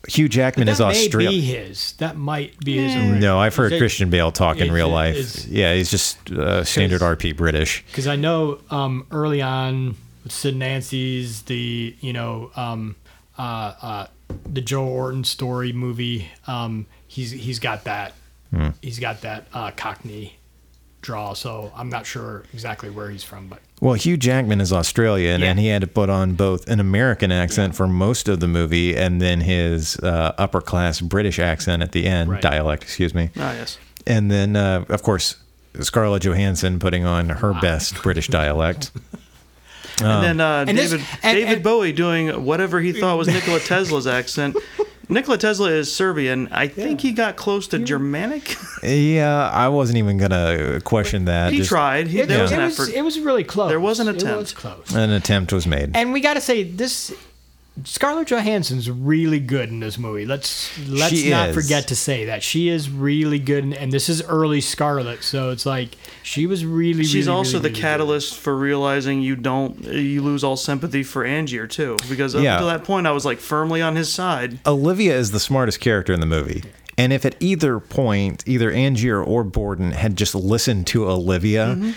[0.09, 1.93] Hugh Jackman that is may be his.
[1.99, 2.95] That might be his.
[2.95, 3.19] original.
[3.21, 5.47] No, I've heard Is it- Christian Bale talk in real it- life.
[5.47, 7.85] yeah, he's just uh, standard RP British.
[7.87, 12.97] because I know um, early on with Sid Nancy's the you know um,
[13.39, 13.43] uh,
[13.83, 14.07] uh,
[14.51, 16.29] the Joe Orton story movie.
[16.47, 18.15] Um, he's he's got that
[18.51, 18.71] Hmm.
[18.83, 20.37] he's got that uh, Cockney
[21.03, 21.35] draw.
[21.35, 25.59] So I'm not sure exactly where he's from, but Well, Hugh Jackman is Australian, and
[25.59, 29.23] he had to put on both an American accent for most of the movie and
[29.23, 32.43] then his uh, upper class British accent at the end, Right.
[32.43, 33.31] dialect, excuse me.
[33.39, 33.79] Ah, yes.
[34.07, 35.37] And then, uh, of course,
[35.81, 38.91] Scarlett Johansson putting on her best British dialect.
[40.03, 43.29] and then uh, And this- David and- David and- Bowie doing whatever he thought was
[43.33, 44.57] Nikola Tesla's accent.
[45.11, 46.49] Nikola Tesla is Serbian.
[46.53, 48.57] I think he got close to Germanic.
[48.83, 51.53] Yeah, I wasn't even gonna question that.
[51.53, 52.07] he Just tried.
[52.07, 52.95] He, it, there was it an was effort.
[52.95, 53.69] it was really close.
[53.69, 54.55] There was an It was attempt.
[54.55, 54.95] close.
[54.95, 55.97] An attempt was made.
[55.97, 57.13] And we got to say this.
[57.85, 60.27] Scarlett Johansson's really good in this movie.
[60.27, 61.55] Let's let's She not is.
[61.55, 65.51] forget to say that she is really good, and, and this is early Scarlett, so
[65.51, 67.05] it's like she was really.
[67.05, 67.81] She's really, also really, the really good.
[67.81, 71.97] catalyst for realizing you don't you lose all sympathy for Angier too.
[72.09, 72.59] Because up Yeah.
[72.59, 74.59] to that point, I was like firmly on his side.
[74.67, 76.65] Olivia is the smartest character in the movie.
[76.99, 81.91] And if at either point, either Angier or Borden had just listened to Olivia, mm-hmm.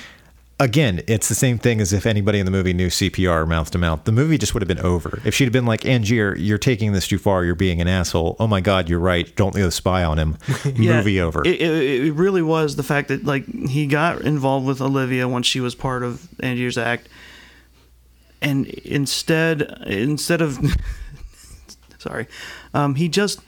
[0.59, 3.77] Again, it's the same thing as if anybody in the movie knew CPR mouth to
[3.77, 4.03] mouth.
[4.03, 5.19] The movie just would have been over.
[5.25, 7.43] If she'd have been like, Angier, you're taking this too far.
[7.43, 8.35] You're being an asshole.
[8.39, 9.33] Oh my God, you're right.
[9.35, 10.37] Don't go spy on him.
[10.75, 11.45] Yeah, movie over.
[11.45, 15.45] It, it, it really was the fact that like he got involved with Olivia once
[15.45, 17.07] she was part of Angier's act,
[18.41, 20.57] and instead instead of
[21.99, 22.27] sorry,
[22.73, 23.39] um, he just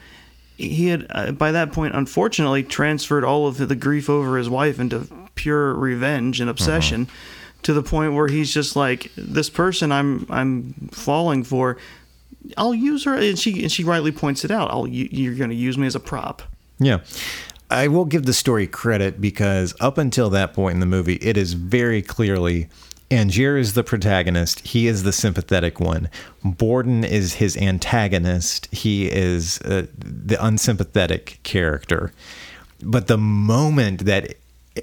[0.57, 4.79] he had uh, by that point unfortunately transferred all of the grief over his wife
[4.79, 7.07] into pure revenge and obsession
[7.63, 11.77] to the point where he's just like this person I'm I'm falling for
[12.57, 15.49] I'll use her and she and she rightly points it out I'll you, you're going
[15.49, 16.41] to use me as a prop
[16.79, 16.99] Yeah.
[17.69, 21.35] I will give the story credit because up until that point in the movie, it
[21.35, 22.69] is very clearly
[23.11, 24.61] Angier is the protagonist.
[24.61, 26.09] He is the sympathetic one.
[26.43, 28.67] Borden is his antagonist.
[28.73, 32.11] He is uh, the unsympathetic character.
[32.81, 34.35] But the moment that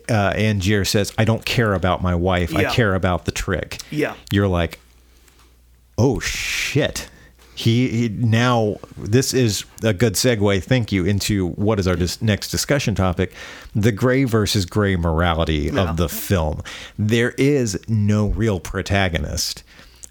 [0.08, 4.14] uh, Angier says, I don't care about my wife, I care about the trick, Yeah.
[4.30, 4.78] you're like,
[5.98, 7.08] oh shit.
[7.54, 12.22] He, he now this is a good segue thank you into what is our dis-
[12.22, 13.30] next discussion topic
[13.74, 15.90] the gray versus gray morality Yeah.
[15.90, 16.62] of the film.
[16.98, 19.64] There is no real protagonist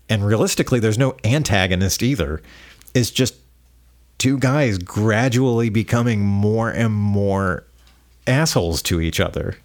[0.07, 2.43] and realistically there's no antagonist either.
[2.93, 3.33] It's just
[4.19, 7.65] two guys gradually becoming more and more
[8.27, 9.55] assholes to each other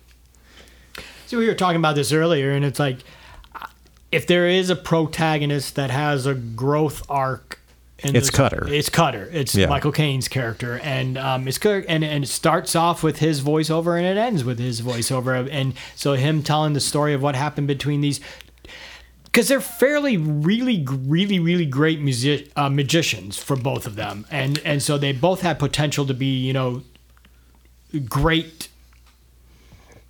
[1.27, 2.99] So we were talking about this earlier, and it's like
[4.13, 7.61] if there is a protagonist that has a growth arc.
[7.99, 8.69] In It's Cutter.
[8.69, 9.29] It's Cutter.
[9.33, 9.67] It's Yeah.
[9.69, 14.07] Michael Caine's character, and um, it's and and it starts off with his voiceover, and
[14.07, 18.03] it ends with his voiceover, and so him telling the story of what happened between
[18.03, 18.21] these.
[19.25, 24.61] Because they're fairly, really, really, really great music uh, magicians for both of them, and
[24.65, 26.83] and so they both had potential to be, you know,
[28.09, 28.69] great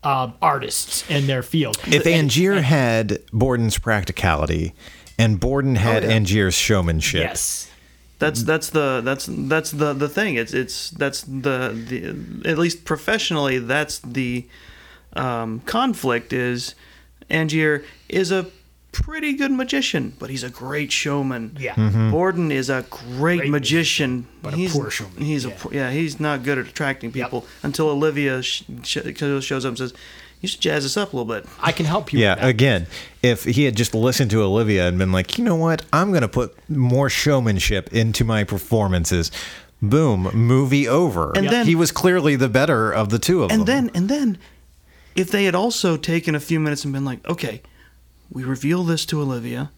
[0.06, 1.76] uh, artists in their field.
[1.88, 4.72] if Angier had Borden's practicality
[5.18, 6.10] and Borden had yeah.
[6.10, 7.70] Angier's showmanship, Yes.
[8.18, 10.36] That's that's the that's that's the the thing.
[10.36, 14.46] It's it's that's the the at least professionally that's the
[15.14, 16.74] um, conflict is
[17.28, 18.46] Angier is a
[19.02, 21.56] pretty good magician, but he's a great showman.
[21.58, 21.74] Yeah.
[21.74, 22.10] Mm-hmm.
[22.10, 25.22] Borden is a great, Great magician, but a he's, poor showman.
[25.22, 25.54] He's a Yeah.
[25.58, 25.90] poor- yeah.
[25.90, 29.92] He's not good at attracting people until Olivia sh- sh- shows up and says,
[30.40, 32.20] "You should jazz us up a little bit." I can help you.
[32.20, 32.48] Yeah, with that.
[32.48, 32.86] again,
[33.22, 36.22] if he had just listened to Olivia and been like, you know what, I'm going
[36.22, 39.30] to put more showmanship into my performances.
[39.82, 41.32] Boom, movie over.
[41.36, 43.76] And then- he was clearly the better of the two of And them.
[43.78, 44.38] And then and then
[45.14, 47.60] if they had also taken a few minutes and been like, okay,
[48.30, 49.70] we reveal this to Olivia.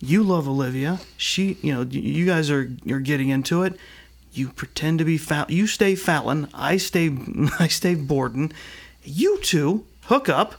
[0.00, 1.00] You love Olivia.
[1.16, 3.76] She, you know, you guys are you're getting into it.
[4.32, 5.46] You pretend to be Fallon.
[5.50, 6.48] You stay Fallon.
[6.52, 7.16] I stay
[7.58, 8.52] I stay Borden.
[9.02, 10.56] You two hook up.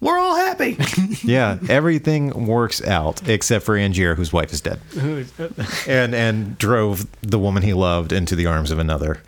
[0.00, 0.76] We're all happy.
[1.24, 4.78] yeah, everything works out except for Angier, whose wife is dead,
[5.88, 9.22] and and drove the woman he loved into the arms of another.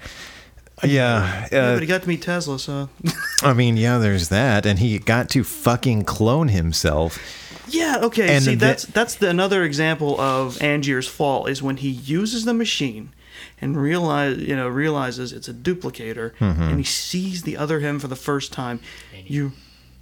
[0.84, 2.90] Yeah, Yeah, uh, but he got to meet Tesla, so
[3.42, 7.18] I mean, yeah, there's that, and he got to fucking clone himself.
[7.68, 7.98] Yeah.
[8.02, 11.88] Okay, And see, the- that's that's the, another example of Angier's fall is when he
[11.90, 13.10] uses the machine
[13.60, 16.62] and realize you know realizes it's a duplicator, Mm-hmm.
[16.62, 18.80] and he sees the other him for the first time.
[19.26, 19.52] You.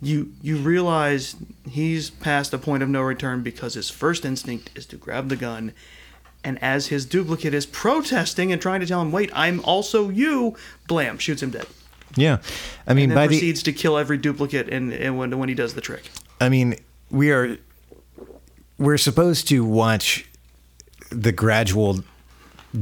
[0.02, 1.34] You you realize
[1.66, 5.36] he's past a point of no return because his first instinct is to grab the
[5.36, 5.72] gun,
[6.42, 10.56] and as his duplicate is protesting and trying to tell him, "Wait, I'm also you,"
[10.88, 11.66] blam, shoots him dead.
[12.16, 12.38] Yeah,
[12.86, 15.48] I mean, and then by the proceeds to kill every duplicate and, and when when
[15.48, 16.10] he does the trick.
[16.38, 16.76] I mean,
[17.10, 17.56] we are
[18.78, 20.26] we're supposed to watch
[21.10, 22.00] the gradual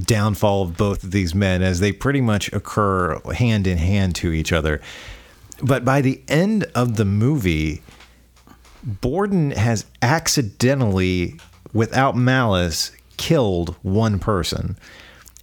[0.07, 4.33] downfall of both of these men as they pretty much occur hand in hand to
[4.33, 4.81] each other.
[5.63, 7.83] But by the end of the movie,
[8.83, 11.39] Borden has accidentally,
[11.75, 14.79] without malice, killed one person.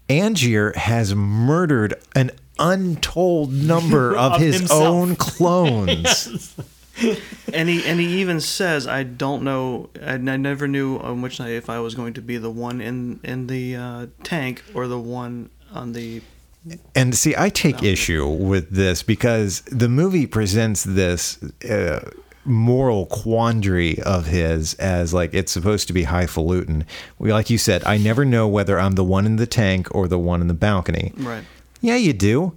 [0.10, 4.82] Angier has murdered an untold number of, Of his himself.
[4.84, 6.56] own clones.
[7.52, 9.90] And he and he even says, "I don't know.
[10.00, 12.80] I, I never knew on which night if I was going to be the one
[12.80, 16.22] in in the uh, tank or the one on the."
[16.94, 22.08] And see, I take issue with this because the movie presents this uh,
[22.46, 26.86] moral quandary of his as like it's supposed to be highfalutin.
[27.18, 30.08] We, like you said, I never know whether I'm the one in the tank or
[30.08, 31.14] the one in the balcony.
[31.18, 31.46] Right.
[31.82, 32.54] Yeah, you do.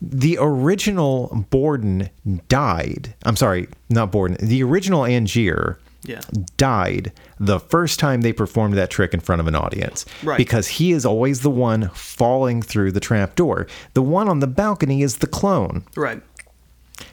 [0.00, 2.10] The original Borden
[2.48, 3.14] died.
[3.24, 4.36] I'm sorry, not Borden.
[4.40, 6.20] The original Angier Yeah.
[6.56, 10.06] died the first time they performed that trick in front of an audience.
[10.22, 10.38] Right.
[10.38, 13.66] Because he is always the one falling through the trap door.
[13.94, 15.84] The one on the balcony is the clone.
[15.96, 16.22] Right.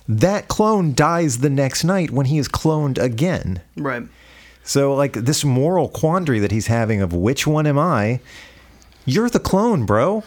[0.08, 3.62] That clone dies the next night when he is cloned again.
[3.76, 4.04] Right.
[4.64, 8.20] So, like, this moral quandary that he's having of which one am I?
[9.06, 10.24] You're the clone, bro.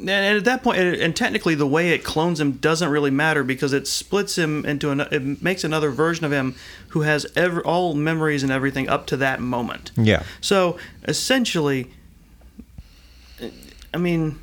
[0.00, 3.42] And, and at that point, and technically, the way it clones him doesn't really matter
[3.42, 5.00] because it splits him into an.
[5.00, 6.54] It makes another version of him
[6.88, 9.90] who has ever all memories and everything up to that moment.
[9.96, 10.22] Yeah.
[10.40, 11.90] So essentially,
[13.92, 14.38] I mean,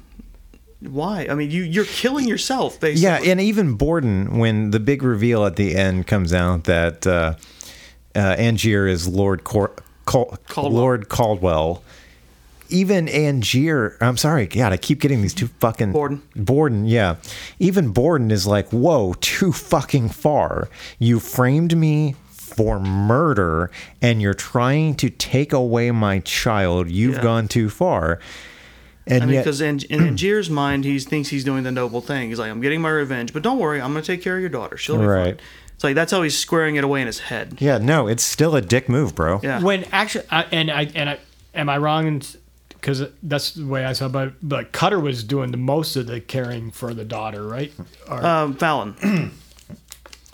[0.81, 1.27] why?
[1.29, 3.03] I mean, you you're killing yourself, basically.
[3.03, 7.35] Yeah, and even Borden, when the big reveal at the end comes out that uh,
[8.15, 10.81] uh, Angier is Lord Cor- Cal- Caldwell.
[10.81, 11.83] Lord Caldwell,
[12.69, 16.21] even Angier, I'm sorry, God, I keep getting these two fucking Borden.
[16.35, 17.15] Borden, yeah.
[17.59, 20.69] Even Borden is like, whoa, too fucking far.
[20.99, 23.69] You framed me for murder,
[24.01, 26.89] and you're trying to take away my child.
[26.89, 27.23] You've Yeah.
[27.23, 28.19] gone too far.
[29.07, 32.29] And I mean, because in, in Angier's mind, he thinks he's doing the noble thing.
[32.29, 34.41] He's like, I'm getting my revenge, but don't worry, I'm going to take care of
[34.41, 34.77] your daughter.
[34.77, 35.35] She'll be Right.
[35.37, 35.45] fine.
[35.75, 37.57] It's like that's how he's squaring it away in his head.
[37.59, 39.41] yeah, no, it's still a dick move, bro.
[39.43, 39.61] Yeah.
[39.61, 41.19] when actually I, and I and I
[41.53, 42.21] am I wrong
[42.85, 46.05] because that's the way I saw it, but but Cutter was doing the most of
[46.05, 47.73] the caring for the daughter right
[48.07, 49.31] or, Um, Fallon.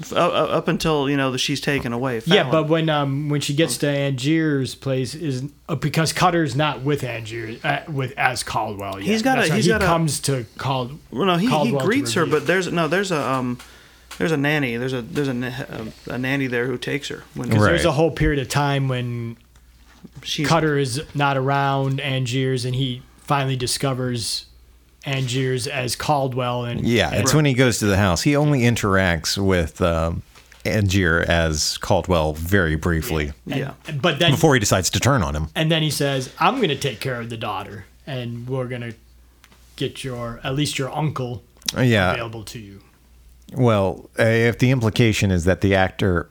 [0.01, 0.19] F- uh, uh,
[0.57, 2.21] up until you know that she's taken away.
[2.25, 6.81] yeah but when um when she gets to Angier's place is uh, because Cutter's not
[6.81, 9.07] with Angier uh, with as Caldwell yet.
[9.07, 11.45] He's got a- That's why he's he got a- comes to Cald well, no, he,
[11.45, 13.59] he Caldwell to greets her, but there's no, there's a um,
[14.17, 14.75] there's a nanny.
[14.75, 17.59] There's a there's a, a, a nanny there who takes her when Right.
[17.61, 19.37] there's a whole period of time when
[20.23, 24.45] she's Cutter is not around Angier's and he finally discovers
[25.05, 28.21] Angier's as Caldwell and Yeah, it's when he goes to the house.
[28.21, 30.21] He only interacts with um,
[30.65, 33.73] Angier as Caldwell very briefly yeah.
[34.01, 35.47] but then before he decides to turn on him.
[35.55, 38.81] and then he says, "I'm going to take care of the daughter, and we're going
[38.81, 38.93] to
[39.75, 41.41] get your at least your uncle
[41.75, 42.11] Yeah.
[42.11, 42.81] available to you."
[43.53, 46.29] Well, uh, if the implication is that the actor.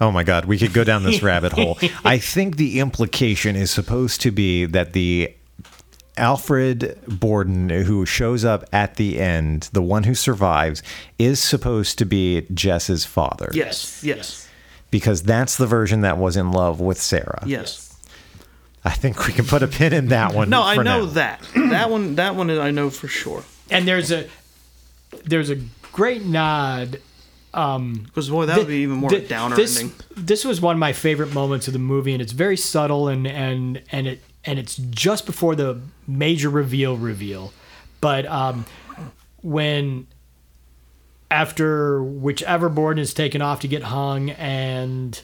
[0.00, 1.78] Oh my God, we could go down this rabbit hole.
[2.04, 5.34] I think the implication is supposed to be that the
[6.16, 10.82] Alfred Borden, who shows up at the end, the one who survives,
[11.18, 13.50] is supposed to be Jess's father.
[13.54, 14.48] Yes, yes,
[14.90, 17.42] Because that's the version that was in love with Sarah.
[17.46, 17.88] yes.
[18.84, 20.50] I think we can put a pin in that one.
[20.50, 21.12] No, I know now.
[21.12, 21.40] that.
[21.54, 23.44] That one, that one, I know for sure.
[23.70, 24.28] And there's a
[25.24, 25.56] there's a
[25.92, 26.98] great nod.
[27.52, 29.94] Because boy, that would be even more Th- downer this, ending.
[30.16, 33.26] This was one of my favorite moments of the movie, and it's very subtle and
[33.26, 37.52] and and it and it's just before the major reveal reveal.
[38.00, 38.64] But um,
[39.42, 40.06] when
[41.30, 45.20] after whichever Borden is taken off to get hung, and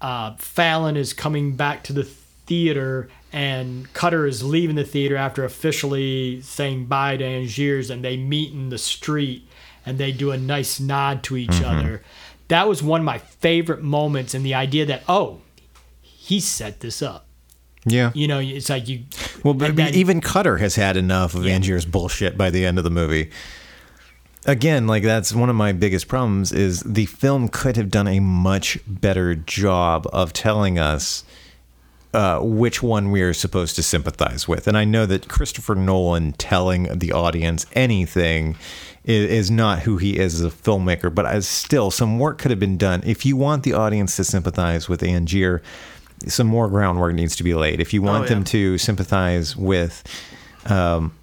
[0.00, 5.44] uh, Fallon is coming back to the theater, and Cutter is leaving the theater after
[5.44, 9.46] officially saying bye to Angier's, and they meet in the street,
[9.86, 11.64] and they do a nice nod to each Mm-hmm.
[11.78, 12.02] other.
[12.48, 15.40] That was one of my favorite moments, and the idea that oh,
[16.02, 17.26] he set this up.
[17.86, 18.12] Yeah.
[18.14, 19.04] You know, it's like you.
[19.42, 22.90] Well, but even Cutter has had enough of Angier's bullshit by the end of the
[22.90, 23.30] movie.
[24.46, 28.20] again, like that's one of my biggest problems is the film could have done a
[28.20, 31.24] much better job of telling us
[32.12, 34.68] uh, which one we are supposed to sympathize with.
[34.68, 38.56] And I know that Christopher Nolan telling the audience anything
[39.04, 42.50] is, is not who he is as a filmmaker, but as still, some work could
[42.50, 43.02] have been done.
[43.04, 45.62] If you want the audience to sympathize with Angier,
[46.26, 47.80] some more groundwork needs to be laid.
[47.80, 48.30] If you want yeah.
[48.30, 50.02] them to sympathize with
[50.66, 51.14] um,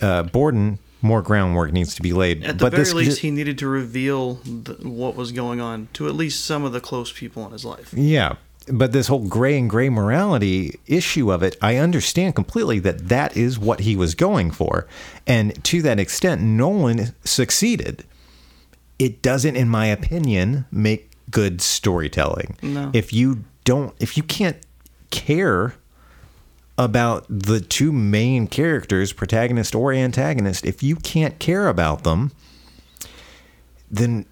[0.00, 2.44] uh, Borden, more groundwork needs to be laid.
[2.44, 6.08] At the very this- least, he needed to reveal the, what was going on to
[6.08, 7.92] at least some of the close people in his life.
[7.94, 8.36] Yeah.
[8.72, 13.36] But this whole gray and gray morality issue of it, I understand completely that that
[13.36, 14.86] is what he was going for.
[15.26, 18.04] And to that extent, Nolan succeeded.
[18.98, 22.56] It doesn't, in my opinion, make good storytelling.
[22.62, 22.90] No.
[22.94, 24.56] If you don't, if you can't
[25.10, 25.74] care
[26.78, 32.32] about the two main characters, protagonist or antagonist, if you can't care about them,
[33.90, 34.26] then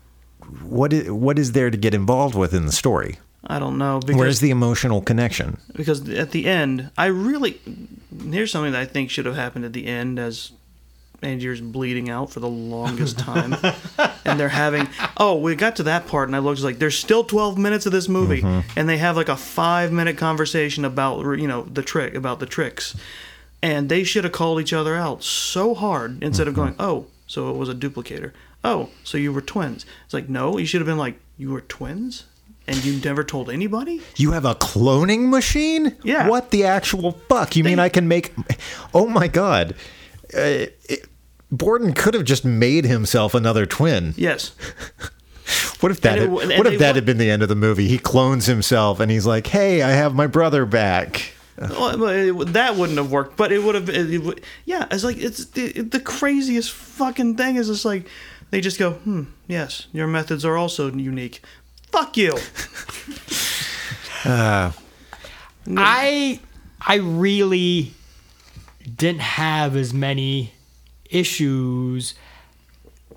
[0.63, 3.19] what is, what is there to get involved with in the story?
[3.53, 5.59] I don't know because Where's the emotional connection?
[5.75, 7.61] because at the end, I really
[8.31, 10.53] here's something that I think should have happened at the end as
[11.23, 13.55] Angier's bleeding out for the longest time,
[14.25, 14.89] and they're having
[15.19, 17.93] oh we got to that part and I looked like there's still 12 minutes of
[17.93, 18.67] this movie, mm-hmm.
[18.75, 22.47] and they have like a five minute conversation about you know the trick about the
[22.47, 22.97] tricks,
[23.61, 26.75] and they should have called each other out so hard instead of mm-hmm.
[26.75, 28.33] going oh so it was a duplicator.
[28.65, 29.85] Oh so you were twins.
[30.07, 32.25] It's like no you should have been like you were twins.
[32.69, 34.01] And you never told anybody?
[34.17, 35.97] You have a cloning machine?
[36.05, 36.29] Yeah.
[36.29, 37.57] What the actual fuck?
[37.57, 38.33] You mean I can make?
[38.95, 39.75] Oh my god!
[40.35, 41.07] Uh, it,
[41.51, 44.15] Borden could have just made himself another twin.
[44.17, 44.53] Yes.
[45.81, 46.17] What if that?
[46.19, 47.89] It Had, what if that wa- had been the end of the movie?
[47.89, 52.77] He clones himself and he's like, "Hey, I have my brother back." Well, it- that
[52.77, 53.89] wouldn't have worked, but it would have.
[53.89, 58.07] It, it would, yeah, it's like it's the, the craziest fucking thing is just like
[58.51, 61.43] they just go, hmm, yes, your methods are also unique.
[61.93, 62.37] Fuck you.
[65.77, 66.41] I
[66.81, 67.93] I really
[68.97, 70.55] didn't have as many
[71.11, 72.15] issues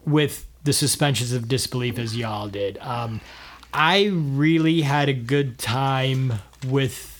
[0.05, 2.77] with the suspensions of disbelief as y'all did.
[2.79, 3.21] Um,
[3.73, 6.33] I really had a good time
[6.67, 7.15] with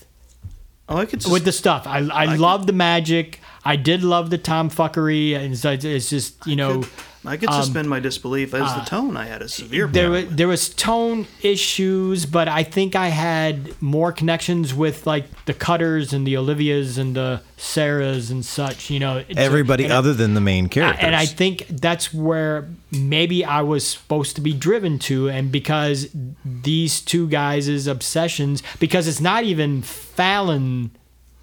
[0.88, 1.20] Oh, I could.
[1.20, 1.86] Just, with the stuff.
[1.86, 3.40] I I, love the magic.
[3.64, 6.84] I did love the tomfuckery, and so it's, it's just you know.
[7.26, 9.84] I could suspend my disbelief as the tone I had a severe.
[9.84, 14.12] um, uh, there problem was, there was tone issues, but I think I had more
[14.12, 18.90] connections with like the Cutters and the Olivias and the Sarahs and such.
[18.90, 21.04] You know, It's- Everybody and I- other than the main characters.
[21.04, 26.08] and I think that's where maybe I was supposed to be driven to, and because
[26.44, 30.90] these two guys' obsessions, because it's not even Fallon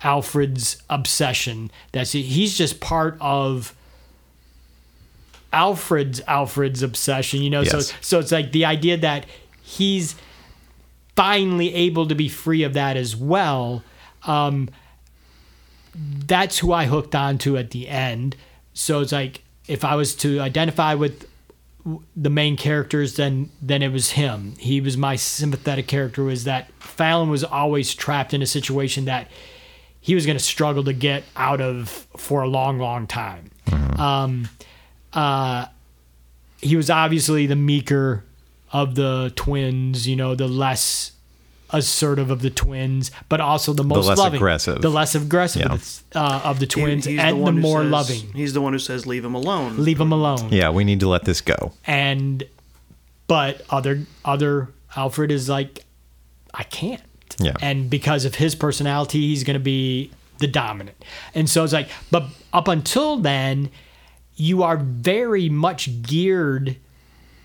[0.02, 1.72] Alfred's obsession.
[1.92, 3.74] That's he's just part of
[5.54, 7.42] Alfred's Alfred's obsession.
[7.42, 7.72] You know, Yes.
[7.92, 9.26] so so it's like the idea that
[9.62, 10.16] he's
[11.16, 13.84] finally able to be free of that as well.
[14.24, 14.70] Um,
[15.96, 18.36] that's who I hooked onto at the end.
[18.74, 21.28] So it's like if I was to identify with
[22.16, 24.56] the main characters, then then it was him.
[24.58, 26.24] He was my sympathetic character.
[26.24, 29.30] Was that Fallon was always trapped in a situation that
[30.02, 33.52] he was going to struggle to get out of for a long, long time.
[33.98, 34.50] Um,
[35.14, 35.66] uh,
[36.62, 38.24] he was obviously the meeker
[38.72, 40.08] of the twins.
[40.08, 41.12] You know, the less
[41.72, 44.82] assertive of the twins, but also the most less loving, aggressive.
[44.82, 45.74] the less aggressive Yeah.
[45.74, 48.34] of, the, uh, of the twins, he's and the, one who more says- loving.
[48.34, 50.50] He's the one who says, "Leave him alone." Leave him alone.
[50.52, 51.74] yeah, we need to let this go.
[51.88, 52.44] And
[53.28, 55.84] but other other Alfred is like,
[56.54, 57.02] I can't.
[57.40, 57.54] Yeah.
[57.62, 61.04] And because of his personality, he's going to be the dominant.
[61.34, 63.72] And so it's like, but up until then,
[64.50, 66.76] you are very much geared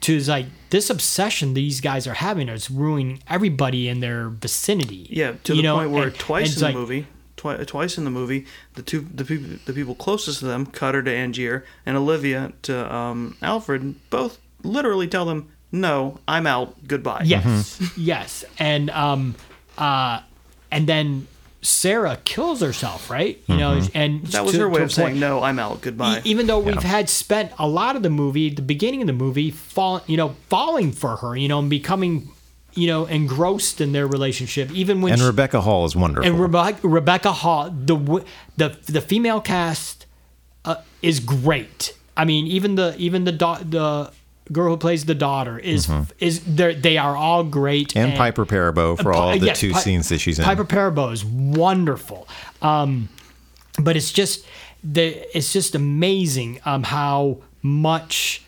[0.01, 5.07] to like this obsession these guys are having is ruining everybody in their vicinity.
[5.11, 7.99] Yeah, to the know, point where and- and twice it's in the movie, twi- twice
[7.99, 11.65] in the movie, the two the people the people closest to them, Cutter to Angier
[11.87, 16.87] and Olivia to um, Alfred, both literally tell them, "No, I'm out.
[16.87, 19.35] Goodbye." Yes, yes, and um,
[19.77, 20.21] uh,
[20.71, 21.27] and then
[21.61, 23.43] Sarah kills herself, right?
[23.49, 25.81] You know, and that was to- her way of saying, "No, I'm out.
[25.81, 29.07] Goodbye." E- even though we've had spent a lot of the movie, the beginning of
[29.09, 32.29] the movie, fall, you know, falling for her, you know, and becoming,
[32.75, 36.31] you know, engrossed in their relationship, even when And she- Rebecca Hall is wonderful.
[36.31, 37.97] and Rebecca, Rebecca Hall, the
[38.57, 40.07] the the female cast
[40.65, 41.93] uh, is great.
[42.17, 44.13] I mean, even the even the da- the
[44.53, 47.89] girl who plays the daughter is is they they are all great.
[47.91, 47.99] Mm-hmm.
[47.99, 50.45] and Piper Perabo for Pi- all the yes, two Pi- scenes that she's in.
[50.45, 52.27] Piper Perabo is wonderful.
[52.63, 53.09] Um,
[53.79, 54.45] but it's just
[54.83, 58.43] the it's just amazing um, how much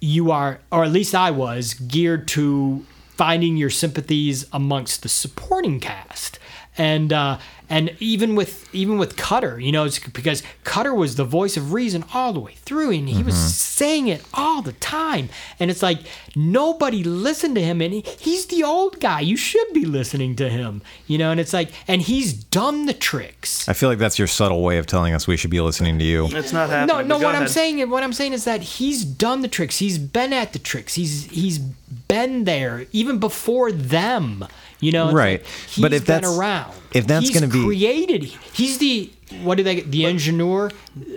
[0.00, 5.80] you are, or at least I was, geared to finding your sympathies amongst the supporting
[5.80, 6.38] cast.
[6.78, 11.24] And uh, and even with even with Cutter, you know, it's because Cutter was the
[11.24, 15.28] voice of reason all the way through, and he was saying it all the time.
[15.60, 15.98] And it's like
[16.34, 19.20] nobody listened to him, and he, he's the old guy.
[19.20, 21.30] You should be listening to him, you know.
[21.30, 23.68] And it's like, and he's done the tricks.
[23.68, 26.04] I feel like that's your subtle way of telling us we should be listening to
[26.04, 26.26] you.
[26.30, 26.96] It's not happening.
[26.96, 27.18] No, no.
[27.20, 29.78] go What I'm saying, what I'm saying is that he's done the tricks.
[29.78, 30.94] He's been at the tricks.
[30.94, 34.46] He's he's been there even before them.
[34.80, 35.40] You know, Right.
[35.40, 38.24] like he's But if been that's- around, if that's gonna be- created.
[38.52, 39.10] He's the
[39.42, 39.80] what do they?
[39.80, 40.70] The engineer.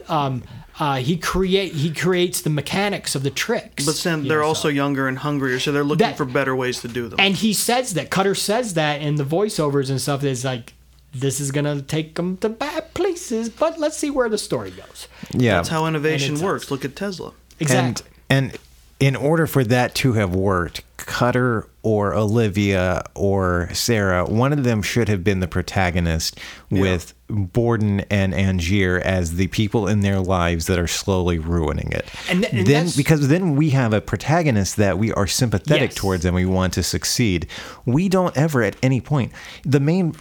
[0.10, 0.44] Um,
[0.80, 3.86] uh, he create he creates the mechanics of the tricks.
[3.86, 6.56] But then they're know, also so- younger and hungrier, so they're looking That- for better
[6.56, 7.20] ways to do them.
[7.20, 10.24] and he says that Cutter says that in the voiceovers and stuff.
[10.24, 10.74] Is like
[11.14, 15.08] this is gonna take them to bad places, but let's see where the story goes.
[15.34, 15.56] Yeah.
[15.58, 16.72] That's how innovation works.
[16.72, 17.34] Look at Tesla.
[17.60, 18.08] Exactly.
[18.30, 18.60] And, and
[19.02, 24.84] in order for that to have worked, Cutter or Olivia or Sarah, one of them
[24.84, 26.40] should have been the protagonist
[26.70, 32.06] with Borden and Angier as the people in their lives that are slowly ruining it.
[32.30, 35.96] And th- and then because then we have a protagonist that we are sympathetic Yes.
[35.96, 37.48] towards and we want to succeed.
[37.86, 39.32] We don't ever at any point
[39.64, 40.14] the main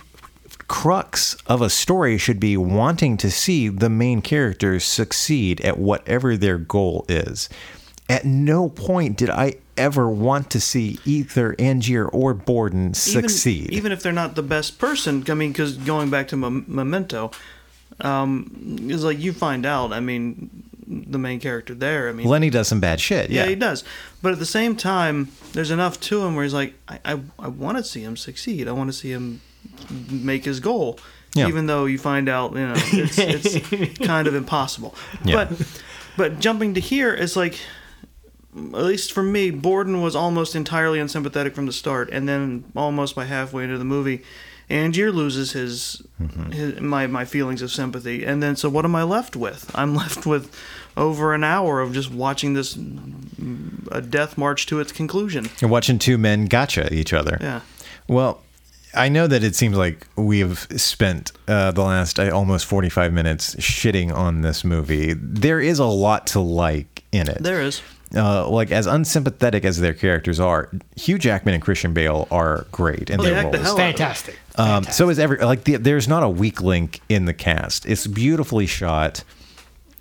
[0.68, 6.36] crux of a story should be wanting to see the main characters succeed at whatever
[6.38, 7.48] their goal is.
[8.10, 13.64] At no point did I ever want to see either Angier or Borden succeed.
[13.64, 16.64] Even, even if they're not the best person, I mean, because going back to Mem-
[16.68, 17.30] Memento,
[18.00, 19.92] um, is like you find out.
[19.92, 20.50] I mean,
[20.86, 22.08] the main character there.
[22.08, 23.30] I mean, Lenny does some bad shit.
[23.30, 23.44] yeah.
[23.44, 23.84] Yeah, he does.
[24.22, 27.48] But at the same time, there's enough to him where he's like, I, I, I
[27.48, 28.68] want to see him succeed.
[28.68, 29.40] I want to see him
[30.10, 30.98] make his goal.
[31.34, 31.46] Yeah.
[31.46, 34.96] Even though you find out, you know, it's, it's kind of impossible.
[35.24, 35.46] Yeah.
[35.46, 35.68] But,
[36.16, 37.56] but jumping to here is like,
[38.56, 43.14] at least for me, Borden was almost entirely unsympathetic from the start, and then almost
[43.14, 44.22] by halfway into the movie,
[44.68, 46.02] Angier loses his,
[46.52, 49.70] his my my feelings of sympathy, and then so what am I left with?
[49.74, 50.54] I'm left with
[50.96, 52.76] over an hour of just watching this
[53.90, 55.48] a death march to its conclusion.
[55.60, 57.38] You're watching two men gotcha each other.
[57.40, 57.60] Yeah.
[58.08, 58.42] Well,
[58.94, 63.12] I know that it seems like we have spent uh, the last uh, almost 45
[63.12, 65.14] minutes shitting on this movie.
[65.14, 67.42] There is a lot to like in it.
[67.42, 67.82] There is.
[68.14, 73.08] Uh, like as unsympathetic as their characters are, Hugh Jackman and Christian Bale are great
[73.08, 73.68] in they their act the roles.
[73.68, 73.96] hell out of.
[73.96, 74.38] Fantastic.
[74.56, 77.86] Um, so is every like the, there's not a weak link in the cast.
[77.86, 79.22] It's beautifully shot.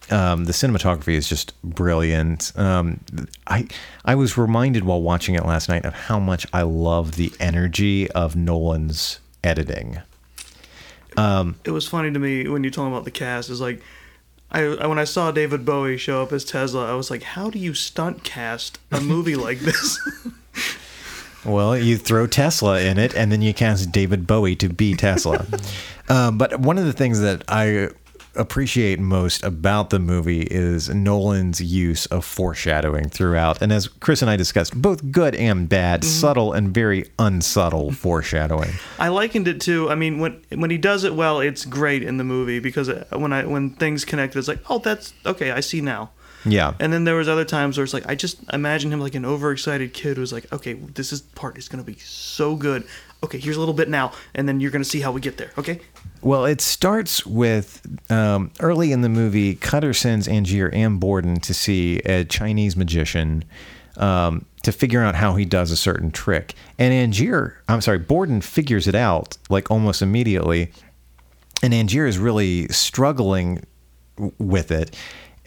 [0.10, 2.52] Um, the cinematography is just brilliant.
[2.56, 3.00] Um,
[3.46, 3.68] I
[4.04, 8.10] I was reminded while watching it last night of how much I love the energy
[8.12, 10.00] of Nolan's editing.
[11.64, 13.50] It was funny to me when you told me about the cast.
[13.50, 13.82] Is like,
[14.52, 17.50] I, I when I saw David Bowie show up as Tesla, I was like, how
[17.50, 20.00] do you stunt cast a movie like this?
[21.46, 25.46] Well, you throw Tesla in it, and then you cast David Bowie to be Tesla.
[26.10, 27.90] um, but one of the things that I
[28.40, 33.62] appreciate most about the movie is Nolan's use of foreshadowing throughout.
[33.62, 38.72] And as Chris and I discussed, both good and bad, subtle and very unsubtle foreshadowing.
[38.98, 39.90] I likened it to.
[39.90, 43.06] I mean, when when he does it well, it's great in the movie because uh,
[43.14, 45.52] when I when things connect, it's like, oh, that's okay.
[45.52, 46.12] I see now.
[46.46, 46.74] Yeah.
[46.80, 49.26] And then there was other times where it's like I just imagine him like an
[49.26, 52.86] overexcited kid who's like, okay, this is part is gonna be so good.
[53.22, 55.52] Okay, here's a little bit now, and then you're gonna see how we get there.
[55.58, 55.82] Okay.
[56.22, 61.54] Well, it starts with um, early in the movie, Cutter sends Angier and Borden to
[61.54, 63.44] see a Chinese magician
[63.98, 66.56] um, to figure out how he does a certain trick.
[66.78, 70.72] And Angier, I'm sorry, Borden figures it out like almost immediately.
[71.62, 73.64] And Angier is really struggling
[74.38, 74.96] with it.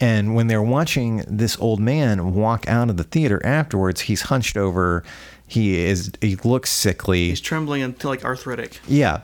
[0.03, 4.57] And when they're watching this old man walk out of the theater afterwards, he's hunched
[4.57, 5.01] over.
[5.47, 6.11] He is.
[6.19, 7.29] He looks sickly.
[7.29, 8.81] He's trembling and like arthritic.
[8.85, 9.21] Yeah.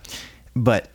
[0.55, 0.88] But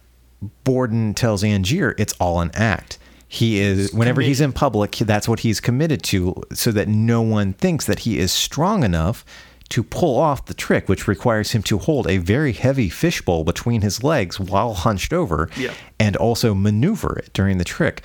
[0.65, 2.99] Borden tells Angier it's all an act.
[3.29, 7.53] He is, whenever he's in public, that's what he's committed to, so that no one
[7.53, 9.23] thinks that he is strong enough
[9.71, 13.81] to pull off the trick, which requires him to hold a very heavy fishbowl between
[13.81, 15.73] his legs while hunched over Yeah.
[15.99, 18.03] and also maneuver it during the trick.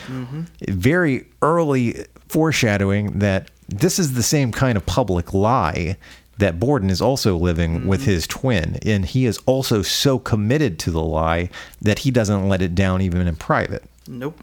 [0.68, 5.98] Very early foreshadowing that this is the same kind of public lie
[6.38, 8.80] that Borden is also living with his twin.
[8.86, 11.50] And he is also so committed to the lie
[11.82, 13.84] that he doesn't let it down even in private.
[14.08, 14.40] Nope.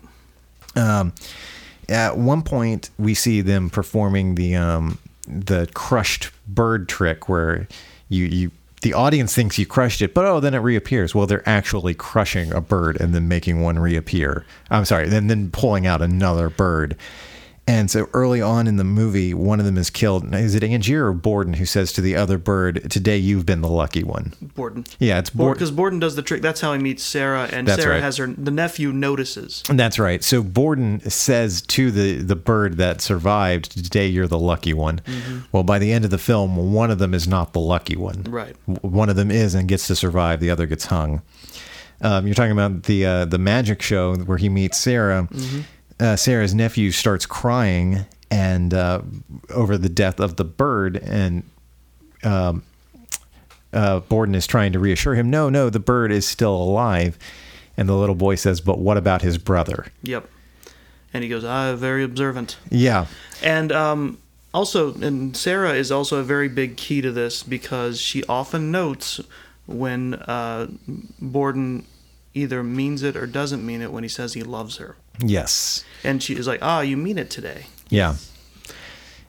[0.77, 1.15] Um,
[1.89, 7.69] at one point, we see them performing the um, the crushed bird trick, where
[8.09, 8.51] you you
[8.83, 11.15] the audience thinks you crushed it, but oh, then it reappears.
[11.15, 14.45] Well, they're actually crushing a bird and then making one reappear.
[14.71, 16.97] I'm sorry, and then pulling out another bird.
[17.69, 20.33] And so early on in the movie, one of them is killed.
[20.33, 23.69] Is it Angier or Borden who says to the other bird, "Today you've been the
[23.69, 24.35] lucky one"?
[24.55, 24.85] Borden.
[25.01, 26.43] Yeah, it's Borden because Borden does the trick.
[26.43, 28.03] That's how he meets Sarah, and That's Sarah right.
[28.05, 28.29] has her.
[28.29, 29.65] The nephew notices.
[29.69, 30.23] That's right.
[30.23, 35.01] So Borden says to the the bird that survived, "Today you're the lucky one."
[35.51, 38.23] Well, by the end of the film, one of them is not the lucky one.
[38.29, 38.55] Right.
[38.67, 40.39] One of them is and gets to survive.
[40.39, 41.21] The other gets hung.
[42.01, 45.29] Um, you're talking about the uh, the magic show where he meets Sarah.
[45.99, 49.03] Uh, Sarah's nephew starts crying and uh,
[49.51, 51.43] over the death of the bird, and
[52.23, 52.63] um,
[53.73, 57.19] uh, Borden is trying to reassure him, "No, no, the bird is still alive."
[57.77, 60.29] And the little boy says, "But what about his brother?" Yep.
[61.17, 62.59] And he goes, ah, very observant.
[62.71, 63.07] Yeah,
[63.43, 64.19] And um,
[64.53, 69.21] also, and Sarah is also a very big key to this because she often notes
[69.65, 70.67] when uh,
[71.19, 71.87] Borden
[72.35, 74.97] either means it or doesn't mean it when he says he loves her.
[75.21, 77.67] Yes, And she is like, ah, you mean it today.
[77.89, 78.17] yeah.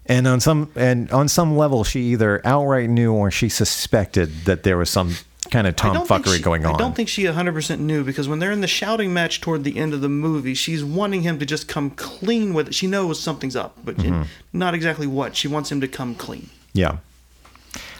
[0.10, 4.64] And on some and on some level, she either outright knew or she suspected that
[4.64, 5.16] there was some
[5.52, 6.76] kind of tomfuckery going on.
[6.76, 9.78] I don't think she 100% knew because when they're in the shouting match toward the
[9.78, 12.74] end of the movie, she's wanting him to just come clean with it.
[12.74, 14.24] She knows something's up, but Mm-hmm.
[14.54, 15.36] not exactly what.
[15.36, 16.50] She wants him to come clean.
[16.72, 16.98] Yeah.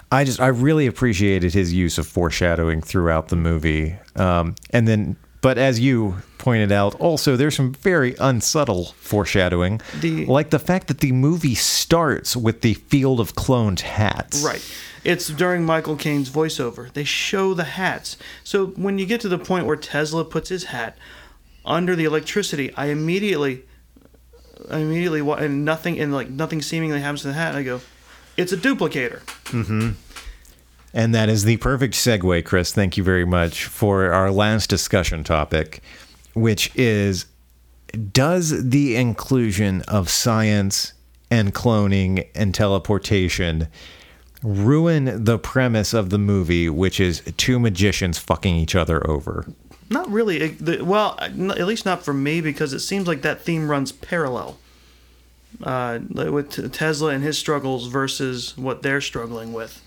[0.10, 3.98] I just I really appreciated his use of foreshadowing throughout the movie.
[4.16, 6.16] Um, and then but as you
[6.48, 9.82] pointed out, also there's some very unsubtle foreshadowing.
[10.00, 14.42] The- like the fact that the movie starts with the field of cloned hats.
[14.42, 14.64] Right.
[15.04, 16.94] It's during Michael Caine's voiceover.
[16.94, 18.16] They show the hats.
[18.46, 20.98] So when you get to the point where Tesla puts his hat
[21.66, 23.64] under the electricity, I immediately,
[24.72, 27.50] I immediately, and nothing, and like nothing seemingly happens to the hat.
[27.50, 27.82] And I go,
[28.38, 29.20] it's a duplicator.
[29.52, 29.90] Mm-hmm.
[30.94, 32.72] And that is the perfect segue, Chris.
[32.72, 35.82] Thank you very much for our last discussion topic,
[36.38, 37.26] which is
[38.12, 40.94] Does the inclusion of science
[41.30, 43.68] and cloning and teleportation
[44.44, 49.46] ruin the premise of the movie, which is two magicians fucking each other over?
[49.90, 50.56] Not really.
[50.82, 54.58] Well, at least not for me because it seems like that theme runs parallel
[55.64, 59.82] uh, with Tesla and his struggles versus what they're struggling with.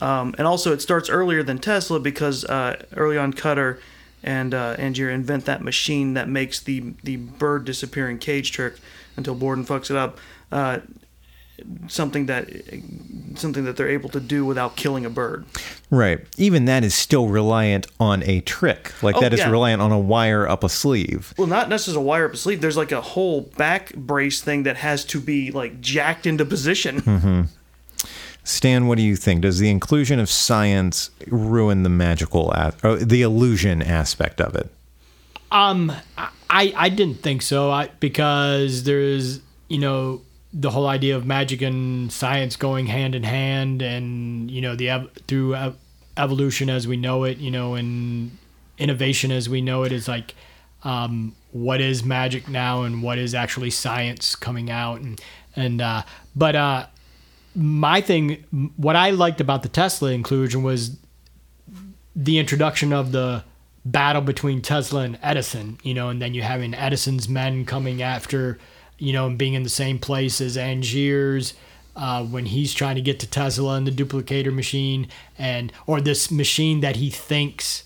[0.00, 3.80] Um, and also, it starts earlier than Tesla because uh, early on, Cutter
[4.26, 8.74] and uh, Angier invent that machine that makes the the bird disappearing cage trick
[9.16, 10.18] until Borden fucks it up.
[10.52, 10.80] Uh,
[11.88, 12.50] something that
[13.36, 15.46] something that they're able to do without killing a bird.
[15.90, 16.20] Right.
[16.36, 18.92] Even that is still reliant on a trick.
[19.02, 19.50] Like Oh, that is yeah.
[19.50, 21.32] reliant on a wire up a sleeve.
[21.38, 22.60] Well, not necessarily a wire up a sleeve.
[22.60, 27.48] There's like a whole back brace thing that has to be like jacked into position.
[28.46, 29.42] Stan, what do you think?
[29.42, 34.70] Does the inclusion of science ruin the magical, or the illusion aspect of it?
[35.50, 37.72] Um, I I didn't think so.
[37.72, 40.22] I because there's you know
[40.52, 45.10] the whole idea of magic and science going hand in hand, and you know the
[45.26, 45.76] through ev-
[46.16, 48.30] evolution as we know it, you know, and
[48.78, 50.36] innovation as we know it is like
[50.84, 55.20] um, what is magic now and what is actually science coming out and
[55.56, 56.02] and uh,
[56.36, 56.86] but uh,
[57.56, 60.96] my thing, what I liked about the Tesla inclusion was
[62.14, 63.44] the introduction of the
[63.84, 68.58] battle between Tesla and Edison, you know, and then you having Edison's men coming after,
[68.98, 71.54] you know, and being in the same place as Angier's
[71.94, 76.30] uh, when he's trying to get to Tesla and the duplicator machine, and or this
[76.30, 77.84] machine that he thinks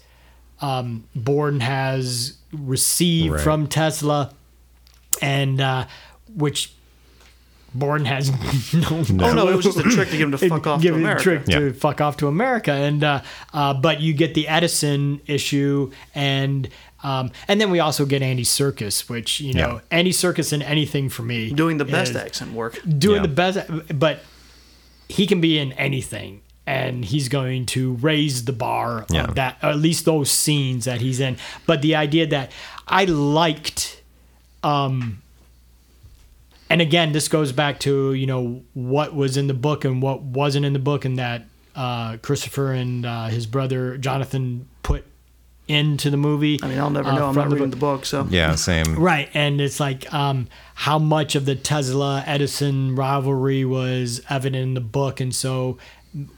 [0.60, 3.40] um, Borden has received Right.
[3.40, 4.32] from Tesla,
[5.22, 5.86] and uh,
[6.34, 6.72] which
[7.74, 8.30] Borden has
[8.74, 10.94] no, Oh no, it was just a trick to get him to fuck off give
[10.94, 11.22] to it a America.
[11.22, 15.90] trick to fuck off to America, and uh, uh, but you get the Edison issue,
[16.14, 16.68] and
[17.02, 19.80] um, and then we also get Andy Serkis, which you know Yeah.
[19.98, 22.78] Andy Serkis in anything for me, Doing the best accent work.
[22.98, 23.22] doing Yeah.
[23.22, 24.20] the best, but
[25.08, 26.40] he can be in anything.
[26.66, 29.24] And he's going to raise the bar Yeah.
[29.24, 31.36] of that, or at least those scenes that he's in.
[31.66, 32.52] But the idea that
[32.86, 34.02] I liked
[34.62, 35.20] um,
[36.70, 40.22] and again, this goes back to you know what was in the book and what
[40.22, 41.44] wasn't in the book, and that
[41.74, 45.04] uh, Christopher and uh, his brother Jonathan put
[45.66, 46.58] into the movie.
[46.62, 47.26] I mean, I'll never uh, know.
[47.26, 47.78] I'm not the reading book.
[47.78, 48.94] the book, so Yeah, same.
[49.00, 54.74] Right, and it's like um, how much of the Tesla Edison rivalry was evident in
[54.74, 55.76] the book, and so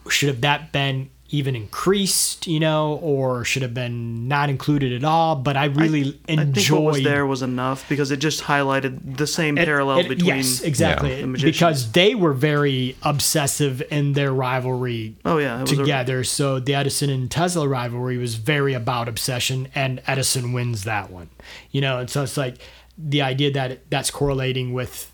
[0.09, 5.03] should have that been even increased, you know, or should have been not included at
[5.03, 5.35] all?
[5.35, 9.27] But I really I think what was there was enough because it just highlighted the
[9.27, 10.37] same it- parallel it- between.
[10.37, 11.27] yes, exactly, Yeah.
[11.27, 16.23] the because they were very obsessive in their rivalry Oh yeah, was a- together.
[16.23, 21.31] so the Edison and Tesla rivalry was very about obsession, and Edison wins that one.
[21.71, 22.59] You know, and so it's like
[22.99, 25.11] the idea that that's correlating with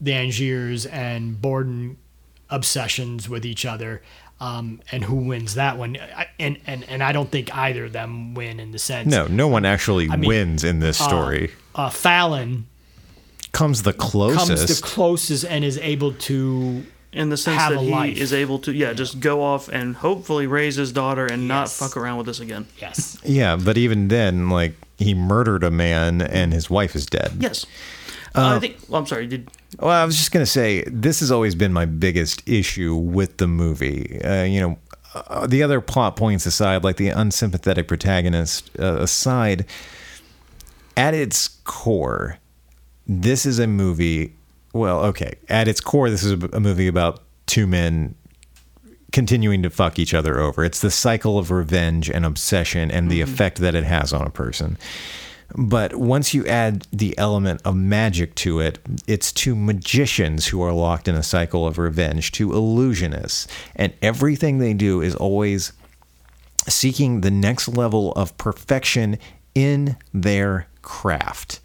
[0.00, 1.96] the Angiers and Borden
[2.48, 4.02] obsessions with each other.
[4.40, 5.96] Um, and who wins that one?
[5.98, 9.08] I- And, and and I don't think either of them win in the sense.
[9.10, 11.50] No, no one actually mean, wins in this story.
[11.74, 12.66] Uh, Fallon
[13.52, 14.48] comes the closest.
[14.48, 18.16] comes the closest and is able to in the sense have that he life.
[18.16, 21.96] is able to, yeah, just go off and hopefully raise his daughter and not fuck
[21.96, 22.66] around with this again.
[22.80, 23.18] yes.
[23.24, 27.32] yeah, but even then, like he murdered a man and his wife is dead.
[27.40, 27.66] Yes.
[28.34, 28.78] Uh, I think.
[28.88, 29.26] Well, I'm sorry.
[29.26, 32.94] Did Well, I was just going to say this has always been my biggest issue
[32.94, 34.20] with the movie.
[34.22, 34.78] Uh, you know,
[35.14, 39.66] uh, the other plot points aside, like the unsympathetic protagonist uh, aside,
[40.96, 42.38] at its core,
[43.06, 44.34] this is a movie.
[44.72, 48.14] Well, okay, at its core, this is a, a movie about two men
[49.12, 50.64] continuing to fuck each other over.
[50.64, 54.30] It's the cycle of revenge and obsession and the effect that it has on a
[54.30, 54.78] person.
[55.56, 60.72] But once you add the element of magic to it, it's two magicians who are
[60.72, 63.46] locked in a cycle of revenge, two illusionists.
[63.74, 65.72] And everything they do is always
[66.68, 69.18] seeking the next level of perfection
[69.54, 71.60] in their craft.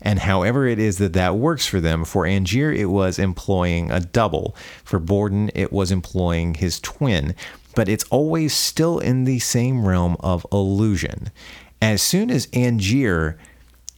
[0.00, 4.00] And however it is that that works for them, for Angier, it was employing a
[4.00, 4.54] double.
[4.84, 7.34] For Borden, it was employing his twin.
[7.74, 11.30] But it's always still in the same realm of illusion.
[11.80, 13.36] As soon as Angier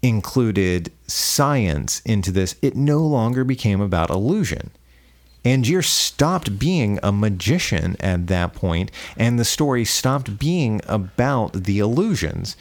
[0.02, 4.70] included science into this, it no longer became about illusion.
[5.44, 11.78] Angier stopped being a magician at that point, and the story stopped being about the
[11.78, 12.56] illusions.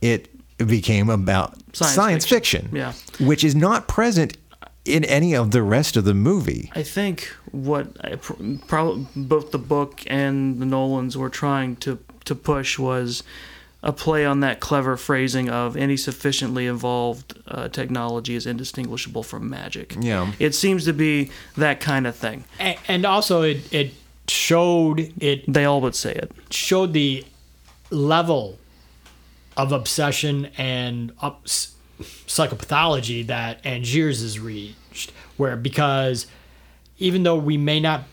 [0.00, 2.62] It became about Science science, fiction.
[2.70, 2.92] fiction, Yeah.
[3.26, 4.36] which is not present
[4.84, 6.70] in any of the rest of the movie.
[6.74, 8.16] I think what I,
[8.66, 13.22] probably both the book and the Nolans were trying to to push was
[13.82, 19.48] a play on that clever phrasing of any sufficiently evolved uh, technology is indistinguishable from
[19.48, 19.96] magic.
[19.98, 20.32] Yeah.
[20.38, 22.44] it seems to be that kind of thing.
[22.60, 23.92] A- and also it it
[24.28, 26.30] showed it They all would say it.
[26.50, 27.24] showed the
[27.90, 28.58] level
[29.56, 31.44] of obsession and up,
[32.26, 36.26] psychopathology that Angiers has reached, where because
[36.98, 38.04] even though we may not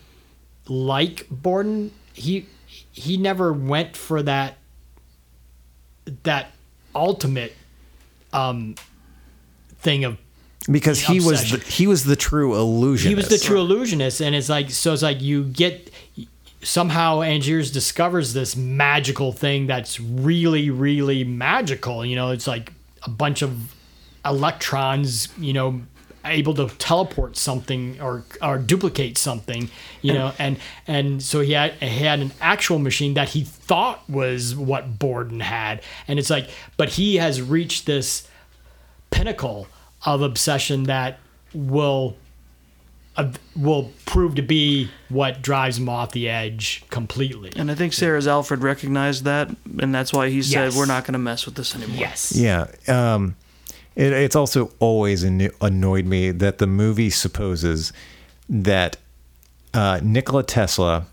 [0.66, 2.46] like Borden, he
[2.92, 4.57] he never went for that
[6.24, 6.50] that
[6.94, 7.54] ultimate
[8.32, 8.74] um
[9.80, 10.18] thing of
[10.70, 13.08] Because The he was the, he was the true illusionist.
[13.08, 15.90] he was the true illusionist and it's like so it's like you get
[16.62, 22.30] somehow angiers discovers this magical thing that's really really magical you know?
[22.32, 22.72] It's like
[23.04, 23.74] a bunch of
[24.24, 25.80] electrons you know
[26.30, 29.70] able to teleport something or or duplicate something
[30.02, 34.08] you know and and so he had he had an actual machine that he thought
[34.08, 38.28] was what Borden had and it's like but he has reached this
[39.10, 39.66] pinnacle
[40.04, 41.18] of obsession that
[41.54, 42.16] will
[43.16, 47.50] uh, will prove to be what drives him off the edge completely.
[47.56, 49.48] And I think Sarah's Alfred recognized that,
[49.80, 50.76] and that's why he said, Yes.
[50.76, 52.32] "We're not going to mess with this anymore." Yes.
[52.36, 52.66] Yeah.
[52.86, 53.34] Um,
[53.98, 57.92] it, it's also always annoyed me that the movie supposes
[58.48, 58.96] that
[59.74, 61.06] uh, Nikola Tesla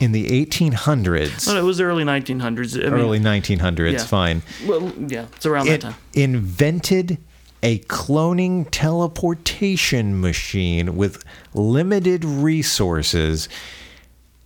[0.00, 2.76] in the 1800s, Well, it was early 1900s.
[2.76, 3.98] I mean, early 1900s, yeah.
[4.04, 5.94] fine, Well, yeah, it's around that time.
[6.12, 7.18] invented
[7.62, 11.24] a cloning teleportation machine with
[11.54, 13.48] limited resources.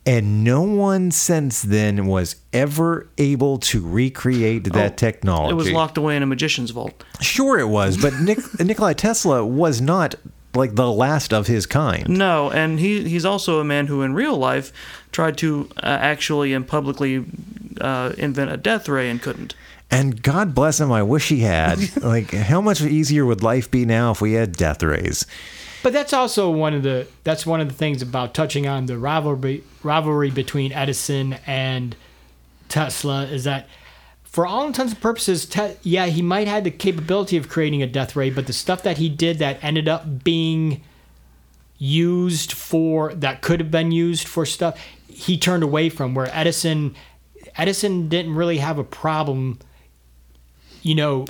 [0.09, 5.49] And no one since then was ever able to recreate that technology.
[5.49, 7.05] Oh, It was locked away in a magician's vault.
[7.21, 10.15] Sure, it was, but Nik- Nikolai Tesla was not
[10.55, 12.09] like the last of his kind.
[12.09, 14.73] No, and he he's also a man who, in real life,
[15.13, 17.27] tried to uh, actually and publicly
[17.79, 19.55] uh, invent a death ray and couldn't.
[19.91, 21.79] And God bless him, I wish he had.
[22.03, 25.27] like, how much easier would life be now if we had death rays?
[25.89, 28.99] But that's also one of the that's one of the things about touching on the
[28.99, 31.97] rivalry rivalry between Edison and
[32.69, 33.67] Tesla is that
[34.23, 37.87] for all intents and purposes, te- yeah, he might have the capability of creating a
[37.87, 40.83] death ray, but the stuff that he did that ended up being
[41.79, 44.79] used for that could have been used for stuff
[45.09, 46.95] he turned away from where Edison
[47.57, 49.59] Edison didn't really have a problem
[50.83, 51.25] you know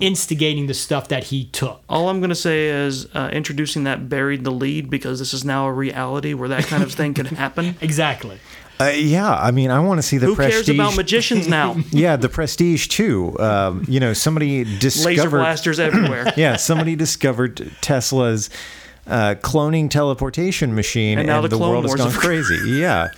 [0.00, 4.08] instigating the stuff that he took All I'm going to say is uh, introducing that
[4.08, 7.26] buried the lead because this is now a reality where that kind of thing can
[7.44, 7.76] happen.
[7.80, 8.38] exactly
[8.80, 10.66] Uh, yeah, I mean, I want to see the Who prestige.
[10.66, 11.76] cares about magicians now?
[11.92, 13.38] yeah, the prestige too.
[13.38, 15.16] Um, you know, somebody discovered.
[15.16, 16.32] Laser blasters everywhere.
[16.36, 18.50] yeah, somebody discovered Tesla's
[19.06, 22.68] uh, cloning teleportation machine, And and, now the the, Clone world has Wars gone crazy.
[22.80, 23.10] Yeah,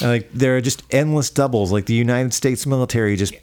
[0.00, 1.72] like there are just endless doubles.
[1.72, 3.34] Like the United States military just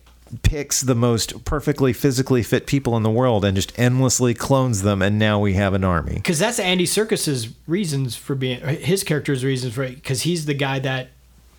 [0.44, 5.02] picks the most perfectly physically fit people in the world and just endlessly clones them,
[5.02, 6.16] and now we have an army.
[6.16, 10.80] because that's Andy Serkis's reasons for being his character's reasons for because he's the guy
[10.80, 11.10] that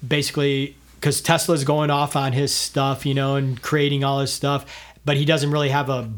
[0.07, 4.67] basically because Tesla's going off on his stuff, you know, and creating all his stuff,
[5.05, 6.11] but he doesn't really have a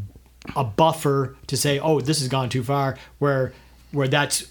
[0.56, 2.96] a buffer to say, oh, this has gone too far.
[3.18, 3.52] Where
[3.92, 4.46] where that's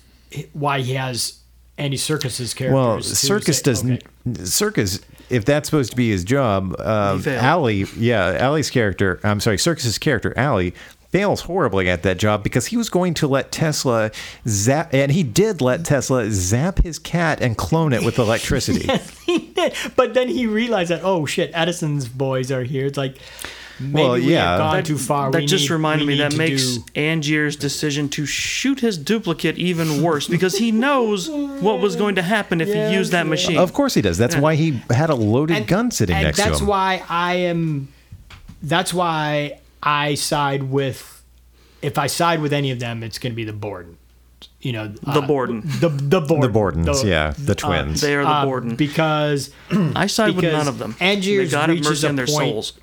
[0.53, 1.39] why he has
[1.77, 2.73] Andy Serkis's characters.
[2.73, 3.91] Well, Serkis doesn't.
[3.91, 4.05] okay.
[4.27, 5.01] Serkis,
[5.31, 7.43] if that's supposed to be his job, uh, failed.
[7.43, 9.19] Alley, yeah, Alley's character.
[9.23, 10.73] I'm sorry, Serkis's character, Alley.
[11.09, 14.11] Fails horribly at that job because he was going to let Tesla
[14.47, 18.87] zap, and he did let Tesla zap his cat and clone it with electricity.
[19.25, 22.85] he did, but then he realized that oh shit, Edison's boys are here.
[22.85, 23.17] It's like
[23.79, 24.49] maybe Well, we yeah.
[24.51, 25.31] have gone That- too far.
[25.31, 29.57] That We just need- reminded me that makes do- Angier's decision to shoot his duplicate
[29.57, 33.27] even worse because he knows what was going to happen if Yeah, he used that
[33.27, 33.57] machine.
[33.57, 34.17] of course he does.
[34.17, 36.49] That's why he had a loaded and, gun sitting and next to him.
[36.51, 37.87] that's why I am.
[38.63, 41.23] That's why I side with.
[41.81, 43.97] If I side with any of them, it's going to be the Borden.
[44.61, 45.61] You know, The uh, Borden.
[45.79, 46.41] The the Borden.
[46.51, 48.01] the Bordens, The- yeah, the twins.
[48.01, 48.75] They are the uh, Borden.
[48.75, 49.49] because
[49.95, 50.93] I side with none of them.
[50.99, 52.73] Angiers they God have reaches mercy a on their point- souls.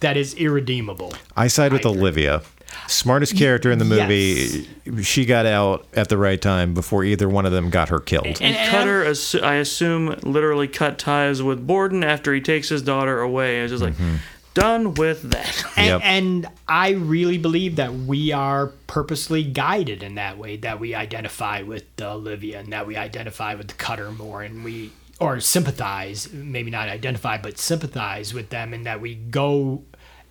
[0.00, 1.12] That is irredeemable.
[1.36, 1.90] I side with I.
[1.90, 2.42] Olivia.
[2.86, 4.66] Smartest character in the movie.
[5.02, 8.26] She got out at the right time before either one of them got her killed.
[8.26, 12.68] And- And and Cutter, assu- I assume, literally cut ties with Borden after he takes
[12.68, 13.60] his daughter away.
[13.60, 14.16] It's just like, mm-hmm.
[14.54, 15.64] done with that.
[15.76, 16.00] And, Yep.
[16.04, 21.62] and I really believe that we are purposely guided in that way, that we identify
[21.62, 24.90] with Olivia and that we identify with Cutter more and we,
[25.20, 29.82] or sympathize, maybe not identify, but sympathize with them and that we go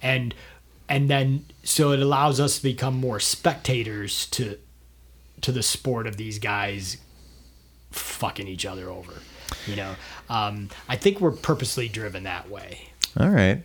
[0.01, 0.33] and,
[0.87, 4.57] and then, so it allows us to become more spectators to,
[5.41, 6.97] to the sport of these guys
[7.91, 9.13] fucking each other over.
[9.65, 9.95] You know,
[10.29, 12.89] um, I think we're purposely driven that way.
[13.19, 13.63] All right.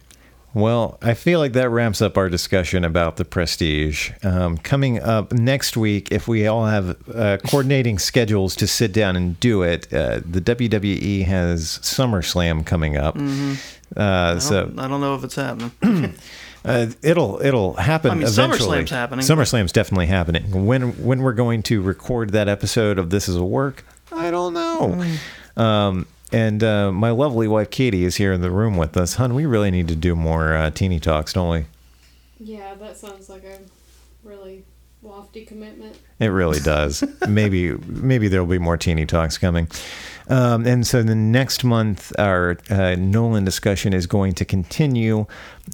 [0.54, 4.10] Well, I feel like that wraps up our discussion about the prestige.
[4.22, 9.16] Um, coming up next week, if we all have uh, coordinating schedules to sit down
[9.16, 13.16] and do it, uh, the WWE has SummerSlam coming up.
[13.96, 15.72] Uh, so I don't know if it's happening.
[16.66, 18.78] uh, it'll it'll happen I mean, eventually.
[18.80, 19.24] SummerSlam's happening.
[19.24, 20.66] SummerSlam's definitely happening.
[20.66, 24.52] When when we're going to record that episode of This Is a Work, I don't
[24.52, 25.02] know.
[25.56, 29.14] Um, and uh, my lovely wife Katie is here in the room with us.
[29.14, 31.64] Hun, we really need to do more uh, teeny talks, don't we?
[32.38, 33.58] Yeah, that sounds like a
[34.24, 34.64] really
[35.02, 35.98] lofty commitment.
[36.18, 37.04] It really does.
[37.28, 39.68] maybe maybe there will be more teeny talks coming.
[40.28, 45.26] Um, and so the next month, our uh, Nolan discussion is going to continue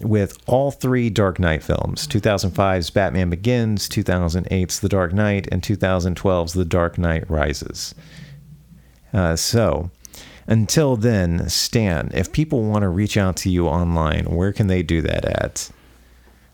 [0.03, 6.55] with all three Dark Knight films 2005's Batman Begins, 2008's The Dark Knight, and 2012's
[6.55, 7.95] The Dark Knight Rises.
[9.13, 9.91] Uh, so
[10.49, 14.83] until then, Stan, if people want to reach out to you online, where can they
[14.83, 15.71] do that at?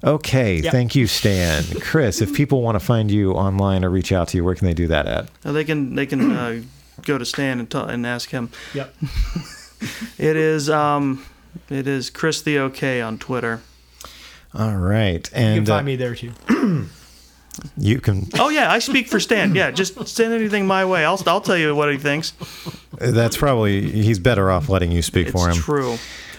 [0.02, 0.70] Okay, Yep.
[0.72, 1.64] thank you, Stan.
[1.80, 4.66] Chris, if people want to find you online or reach out to you, where can
[4.66, 5.30] they do that at?
[5.42, 6.60] Uh, they can they can uh,
[7.02, 8.50] go to Stan and, ta- and ask him.
[8.74, 8.94] Yep.
[10.16, 11.26] It is um,
[11.68, 13.60] it is Chris the OK on Twitter.
[14.54, 16.32] All right, You can and uh, find me there too.
[17.76, 18.28] you can.
[18.38, 19.54] Oh yeah, I speak for Stan.
[19.54, 21.04] Yeah, just send anything my way.
[21.04, 22.32] I'll I'll tell you what he thinks.
[22.98, 25.56] That's probably he's better off letting you speak It's for him.
[25.56, 25.96] true.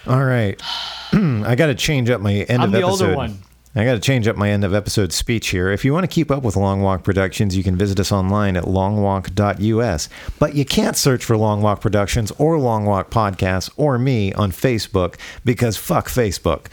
[0.07, 0.61] All right,
[1.13, 3.05] I got to change up my end I'm of the episode.
[3.05, 3.39] older one.
[3.77, 5.69] I got to change up my end of episode speech here.
[5.69, 8.55] If you want to keep up with Long Walk Productions, you can visit us online
[8.55, 10.07] at longwalk.us.
[10.39, 14.51] But you can't search for Long Walk Productions or Long Walk Podcasts or me on
[14.53, 16.67] Facebook because fuck Facebook.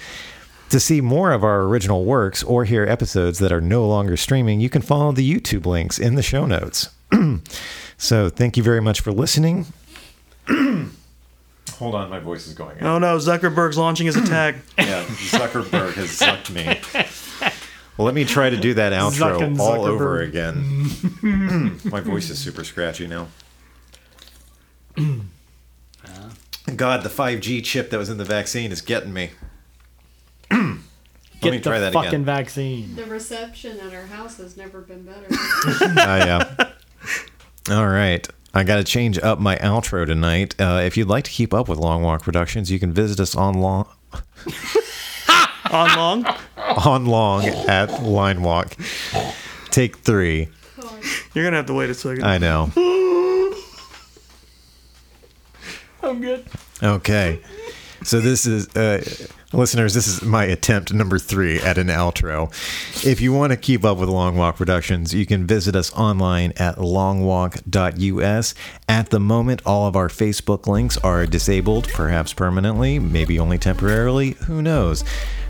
[0.73, 4.59] To see more of our original works or hear episodes that are no longer streaming,
[4.59, 6.89] you can follow the YouTube links in the show notes.
[7.99, 9.67] so thank you very much for listening.
[10.49, 12.85] Hold on, my voice is going out.
[12.85, 14.55] Oh no, Zuckerberg's launching his attack.
[14.79, 16.81] Yeah, Zuckerberg has sucked me.
[17.99, 20.89] Well, let me try to do that outro Zuckin' all over again.
[21.85, 23.29] My voice is super scratchy now.
[24.97, 29.33] God, the 5G chip that was in the vaccine is getting me.
[31.41, 32.25] Get me the that fucking again.
[32.25, 32.95] vaccine.
[32.95, 35.27] The reception at our house has never been better.
[35.31, 36.71] Oh, yeah.
[37.71, 38.27] All right.
[38.55, 40.55] I got to change up my outro tonight.
[40.61, 43.35] Uh, if you'd like to keep up with Long Walk Productions, you can visit us
[43.35, 43.89] on long
[45.71, 46.27] On long.
[46.59, 48.77] on long at Line Walk.
[49.71, 50.49] Take three.
[51.35, 52.25] You're gonna have to wait a second.
[52.25, 52.71] I know.
[56.03, 56.45] I'm good.
[56.83, 57.41] Okay.
[58.05, 59.03] So this is, uh,
[59.53, 62.51] listeners, this is my attempt number three at an outro.
[63.07, 66.53] If you want to keep up with Long Walk Productions, you can visit us online
[66.57, 68.55] at longwalk.us.
[68.89, 74.33] At the moment, all of our Facebook links are disabled, perhaps permanently, maybe only temporarily,
[74.47, 75.05] who knows.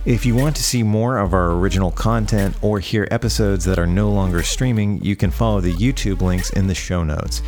[0.04, 3.86] If you want to see more of our original content or hear episodes that are
[3.86, 7.40] no longer streaming, you can follow the YouTube links in the show notes.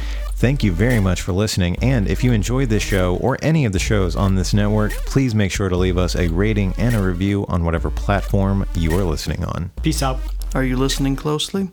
[0.44, 3.72] Thank you very much for listening, and if you enjoyed this show or any of
[3.72, 7.02] the shows on this network, please make sure to leave us a rating and a
[7.02, 9.70] review on whatever platform you are listening on.
[9.82, 10.20] Peace out.
[10.54, 11.70] Are you listening closely?